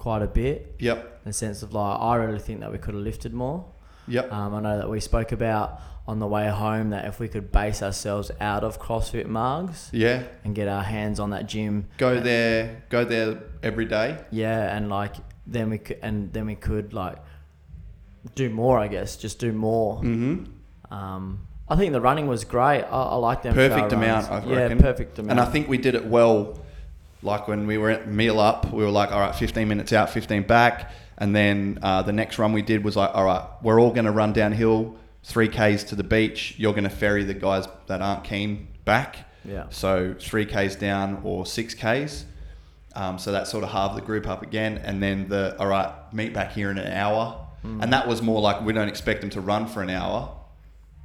[0.00, 2.94] quite a bit Yep, in the sense of like I really think that we could
[2.94, 3.66] have lifted more.
[4.08, 5.66] yep, Um, I know that we spoke about
[6.08, 10.22] on the way home that if we could base ourselves out of CrossFit Margs yeah.
[10.44, 14.08] and get our hands on that gym, Go there, go there every day.
[14.30, 15.14] yeah, and like
[15.46, 17.18] then we could and then we could like
[18.34, 18.78] do more.
[18.78, 19.96] I guess just do more.
[20.00, 20.44] Mm-hmm.
[20.94, 22.82] Um, I think the running was great.
[22.82, 23.54] I, I like them.
[23.54, 24.44] Perfect amount, runs.
[24.46, 24.78] I yeah, reckon.
[24.78, 25.30] perfect amount.
[25.32, 26.58] And I think we did it well.
[27.22, 30.42] Like when we were at Meelup, we were like, all right, 15 minutes out, 15
[30.44, 30.90] back.
[31.18, 34.06] And then uh, the next run we did was like, all right, we're all going
[34.06, 36.54] to run downhill, three Ks to the beach.
[36.56, 39.16] You're going to ferry the guys that aren't keen back.
[39.44, 42.24] yeah, So three Ks down or six Ks.
[42.96, 44.78] Um, so that sort of halved the group up again.
[44.78, 47.46] And then the, all right, meet back here in an hour.
[47.62, 50.34] And that was more like, we don't expect them to run for an hour.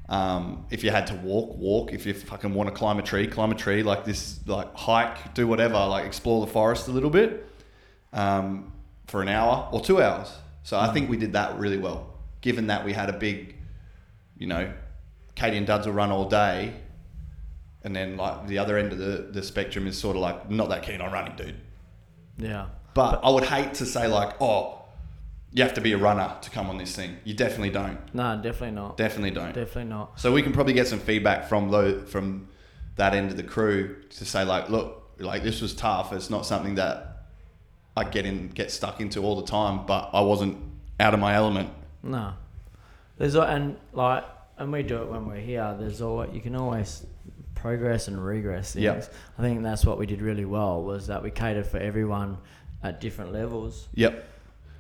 [0.08, 1.94] Um, if you had to walk, walk.
[1.94, 3.82] If you fucking want to climb a tree, climb a tree.
[3.84, 5.74] Like this, like hike, do whatever.
[5.74, 7.48] Like explore the forest a little bit
[8.14, 8.72] um,
[9.08, 10.32] for an hour or two hours.
[10.64, 13.56] So I think we did that really well, given that we had a big,
[14.38, 14.72] you know,
[15.36, 16.74] Katie and Duds will run all day,
[17.84, 20.70] and then like the other end of the, the spectrum is sort of like not
[20.70, 21.56] that keen on running, dude.
[22.38, 24.75] yeah, But I would hate to say like, oh,
[25.56, 27.18] you have to be a runner to come on this thing.
[27.24, 27.98] You definitely don't.
[28.14, 28.98] no, definitely not.
[28.98, 29.54] Definitely don't.
[29.54, 30.20] Definitely not.
[30.20, 32.50] So we can probably get some feedback from the from
[32.98, 36.12] that end of the crew to say like, look, like this was tough.
[36.12, 37.28] It's not something that
[37.96, 40.58] I get in get stuck into all the time, but I wasn't
[41.00, 41.70] out of my element.
[42.04, 42.34] No,
[43.18, 44.26] there's and like
[44.58, 45.74] and we do it when we're here.
[45.80, 47.06] There's always you can always
[47.56, 48.84] progress and regress things.
[48.84, 49.14] Yep.
[49.38, 52.40] I think that's what we did really well was that we catered for everyone
[52.84, 53.88] at different levels.
[53.94, 54.34] Yep.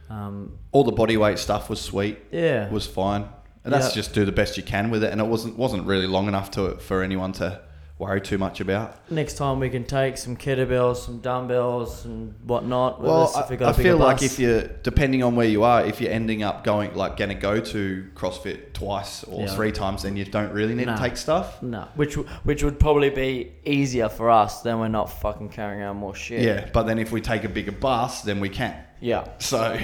[0.10, 2.20] Um, All the body weight stuff was sweet.
[2.32, 3.26] yeah, was fine.
[3.64, 3.96] And that's Yeah.
[4.02, 5.12] just do the best you can with it.
[5.12, 7.62] And it wasn't wasn't really long enough to for anyone to
[7.98, 9.10] worry too much about.
[9.10, 13.02] next time we can take some kettlebells, some dumbbells, and whatnot.
[13.02, 15.36] Well, us if we I, got I a bigger feel like if you're depending on
[15.38, 19.24] where you are, if you're ending up going like going to go to CrossFit twice
[19.24, 19.56] or Yeah.
[19.56, 20.96] three times, then you don't really need Nah.
[20.98, 21.62] to take stuff.
[21.64, 24.62] no, which which would probably be easier for us.
[24.62, 26.42] Then we're not fucking carrying around more shit.
[26.42, 28.76] Yeah, but then if we take a bigger bus, then we can.
[29.00, 29.78] yeah, So,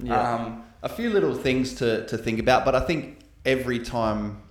[0.00, 0.34] Yeah.
[0.34, 4.42] um, a few little things to, to think about, but I think every time,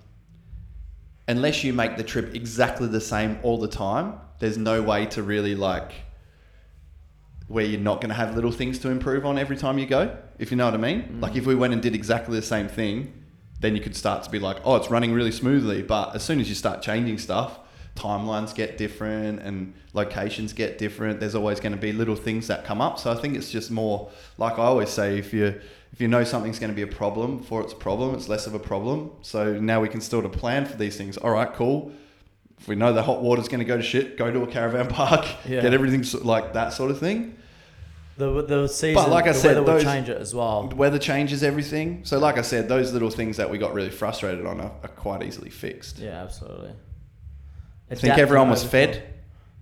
[1.26, 5.22] unless you make the trip exactly the same all the time, there's no way to
[5.22, 5.92] really like
[7.46, 10.16] where you're not going to have little things to improve on every time you go,
[10.38, 11.02] if you know what I mean.
[11.02, 11.22] Mm.
[11.22, 13.12] Like if we went and did exactly the same thing,
[13.60, 15.82] then you could start to be like, oh, it's running really smoothly.
[15.82, 17.60] But as soon as you start changing stuff,
[17.94, 21.20] timelines get different and locations get different.
[21.20, 22.98] There's always going to be little things that come up.
[22.98, 25.60] So I think it's just more like I always say, if you
[25.94, 28.46] if you know something's going to be a problem before it's a problem, it's less
[28.48, 29.12] of a problem.
[29.22, 31.16] So now we can sort of plan for these things.
[31.16, 31.92] All right, cool.
[32.60, 34.88] If we know the hot water's going to go to shit, go to a caravan
[35.00, 35.60] park, Yeah.
[35.62, 37.36] get everything like that sort of thing.
[38.16, 38.94] the the season.
[38.94, 40.66] but like I the said, weather will those- change it as well.
[40.68, 42.04] The weather changes everything.
[42.04, 44.88] So, like I said, those little things that we got really frustrated on are, are
[44.96, 45.98] quite easily fixed.
[46.00, 46.72] Yeah, absolutely.
[47.90, 49.02] I think oh, everyone was fed.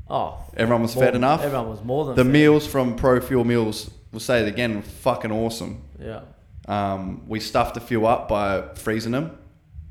[0.08, 1.42] Oh, Everyone was more fed enough.
[1.42, 2.32] Everyone was more than The fed.
[2.32, 5.82] meals from Pro Fuel Meals, we'll say it again, fucking awesome.
[6.00, 6.20] Yeah,
[6.68, 9.36] Um, we stuffed a few up by freezing them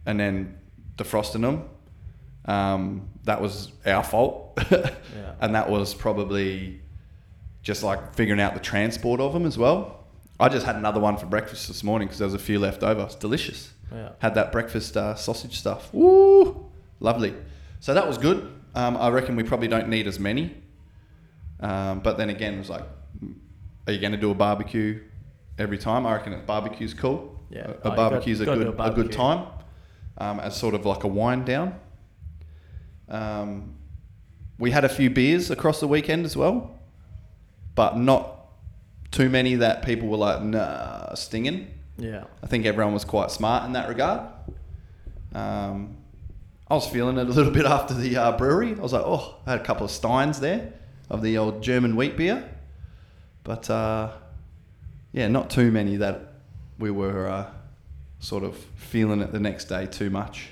[0.06, 0.58] and then
[0.98, 1.66] defrosting them.
[2.46, 4.58] Um, that was our fault.
[4.72, 5.34] Yeah.
[5.42, 6.80] And that was probably
[7.64, 10.06] just like figuring out the transport of them as well.
[10.40, 12.82] I just had another one for breakfast this morning because there was a few left
[12.84, 13.04] over.
[13.04, 13.72] It's delicious.
[13.92, 14.10] yeah.
[14.20, 15.94] Had that breakfast uh, sausage stuff.
[15.94, 16.72] Woo!
[17.00, 17.34] Lovely.
[17.80, 18.52] So that was good.
[18.74, 20.56] Um, I reckon we probably don't need as many.
[21.60, 22.86] Um, but then again, it was like,
[23.88, 25.02] are you going to do a barbecue
[25.58, 26.06] every time?
[26.06, 27.40] I reckon a barbecue's cool.
[27.50, 27.62] Yeah.
[27.68, 29.48] A, Oh, a got- barbecue's a gotta good a a, good time
[30.18, 31.76] um, as sort of like a wind down.
[33.10, 33.76] Um,
[34.58, 36.80] we had a few beers across the weekend as well,
[37.76, 38.38] but not
[39.12, 41.68] too many that people were like, nah, stinging.
[41.98, 42.24] Yeah.
[42.42, 44.22] I think everyone was quite smart in that regard.
[45.34, 45.98] Um,
[46.70, 48.72] I was feeling it a little bit after the uh, brewery.
[48.72, 50.74] I was like, oh, I had a couple of steins there
[51.10, 52.50] of the old German wheat beer.
[53.44, 54.12] But uh,
[55.12, 56.34] yeah, not too many that
[56.78, 57.52] we were uh,
[58.20, 60.50] sort of feeling it the next day too much.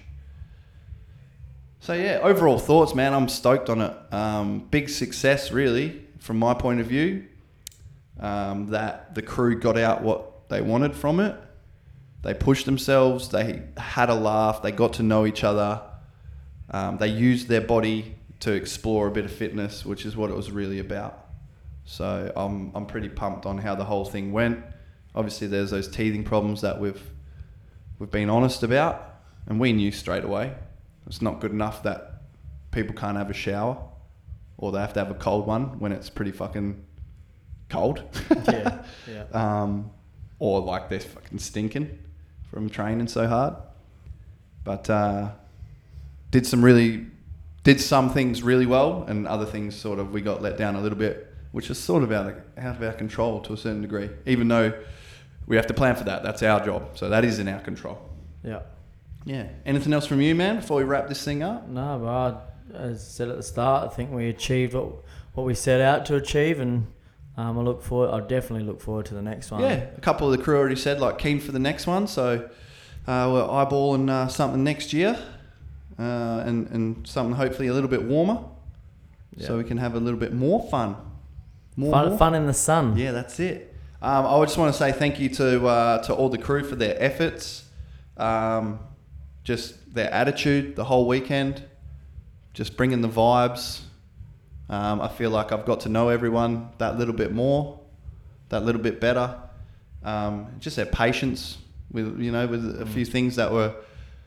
[1.79, 4.13] So yeah, overall thoughts, man, I'm stoked on it.
[4.13, 7.25] Um, big success, really, from my point of view.
[8.19, 11.37] Um, that the crew got out what they wanted from it.
[12.21, 13.29] They pushed themselves.
[13.29, 14.61] They had a laugh.
[14.61, 15.81] They got to know each other.
[16.69, 20.35] Um, they used their body to explore a bit of fitness, which is what it
[20.35, 21.28] was really about.
[21.89, 24.63] So I'm I'm pretty pumped on how the whole thing went.
[25.15, 27.01] Obviously, there's those teething problems that we've
[27.97, 30.53] we've been honest about, and we knew straight away.
[31.07, 32.21] It's not good enough that
[32.69, 33.81] people can't have a shower,
[34.59, 36.85] or they have to have a cold one when it's pretty fucking
[37.69, 38.03] cold.
[38.47, 38.83] Yeah.
[39.11, 39.23] Yeah.
[39.33, 39.89] um,
[40.37, 41.97] or like they're fucking stinking
[42.51, 43.55] from training so hard.
[44.63, 45.31] But uh,
[46.29, 47.07] did some really,
[47.63, 50.81] did some things really well, and other things sort of we got let down a
[50.81, 53.81] little bit, which is sort of out of, out of our control to a certain
[53.81, 54.09] degree.
[54.25, 54.73] Even though
[55.47, 57.99] we have to plan for that, that's our job, so that is in our control.
[58.43, 58.61] Yeah.
[59.25, 59.47] Yeah.
[59.65, 60.57] Anything else from you, man?
[60.57, 61.67] Before we wrap this thing up?
[61.67, 65.45] No, but I, as I said at the start, I think we achieved what what
[65.45, 66.87] we set out to achieve, and
[67.37, 68.11] um, I look forward.
[68.11, 69.61] I definitely look forward to the next one.
[69.61, 72.49] Yeah, a couple of the crew already said like keen for the next one, so
[73.07, 75.17] uh, we're eyeballing uh, something next year,
[75.97, 78.43] uh, and and something hopefully a little bit warmer,
[79.39, 80.95] so we can have a little bit more fun.
[81.79, 82.17] More, Fun, more?
[82.17, 82.97] fun in the sun.
[82.97, 83.73] Yeah, that's it.
[84.01, 86.75] Um, I just want to say thank you to uh, to all the crew for
[86.75, 87.63] their efforts,
[88.17, 88.79] um,
[89.45, 91.63] just their attitude the whole weekend,
[92.53, 93.79] just bringing the vibes.
[94.67, 97.79] Um, I feel like I've got to know everyone that little bit more,
[98.49, 99.37] that little bit better.
[100.03, 101.59] Um, just their patience
[101.93, 103.73] with you know with a few things that were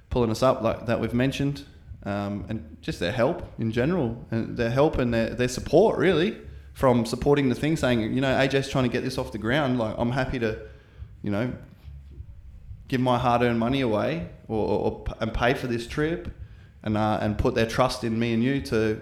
[0.09, 1.65] pulling us up like that we've mentioned,
[2.05, 6.39] um, and just their help in general, and their help and their, their support really
[6.73, 9.79] from supporting the thing, saying you know AJ's trying to get this off the ground.
[9.79, 10.59] Like I'm happy to,
[11.23, 11.53] you know,
[12.89, 16.33] give my hard-earned money away or, or, and pay for this trip,
[16.83, 19.01] and uh, and put their trust in me and you to,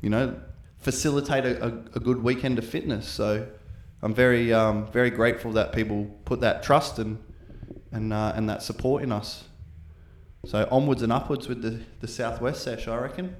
[0.00, 0.38] you know,
[0.78, 3.08] facilitate a, a, a good weekend of fitness.
[3.08, 3.46] So
[4.02, 7.22] I'm very um, very grateful that people put that trust and
[7.90, 9.44] and uh, and that support in us.
[10.44, 13.36] So onwards and upwards with the the Southwest Sesh, I reckon.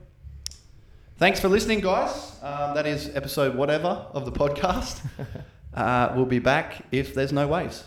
[1.19, 2.33] Thanks for listening, guys.
[2.43, 5.05] Um, that is episode whatever of the podcast.
[5.75, 7.85] uh, we'll be back if there's no waves.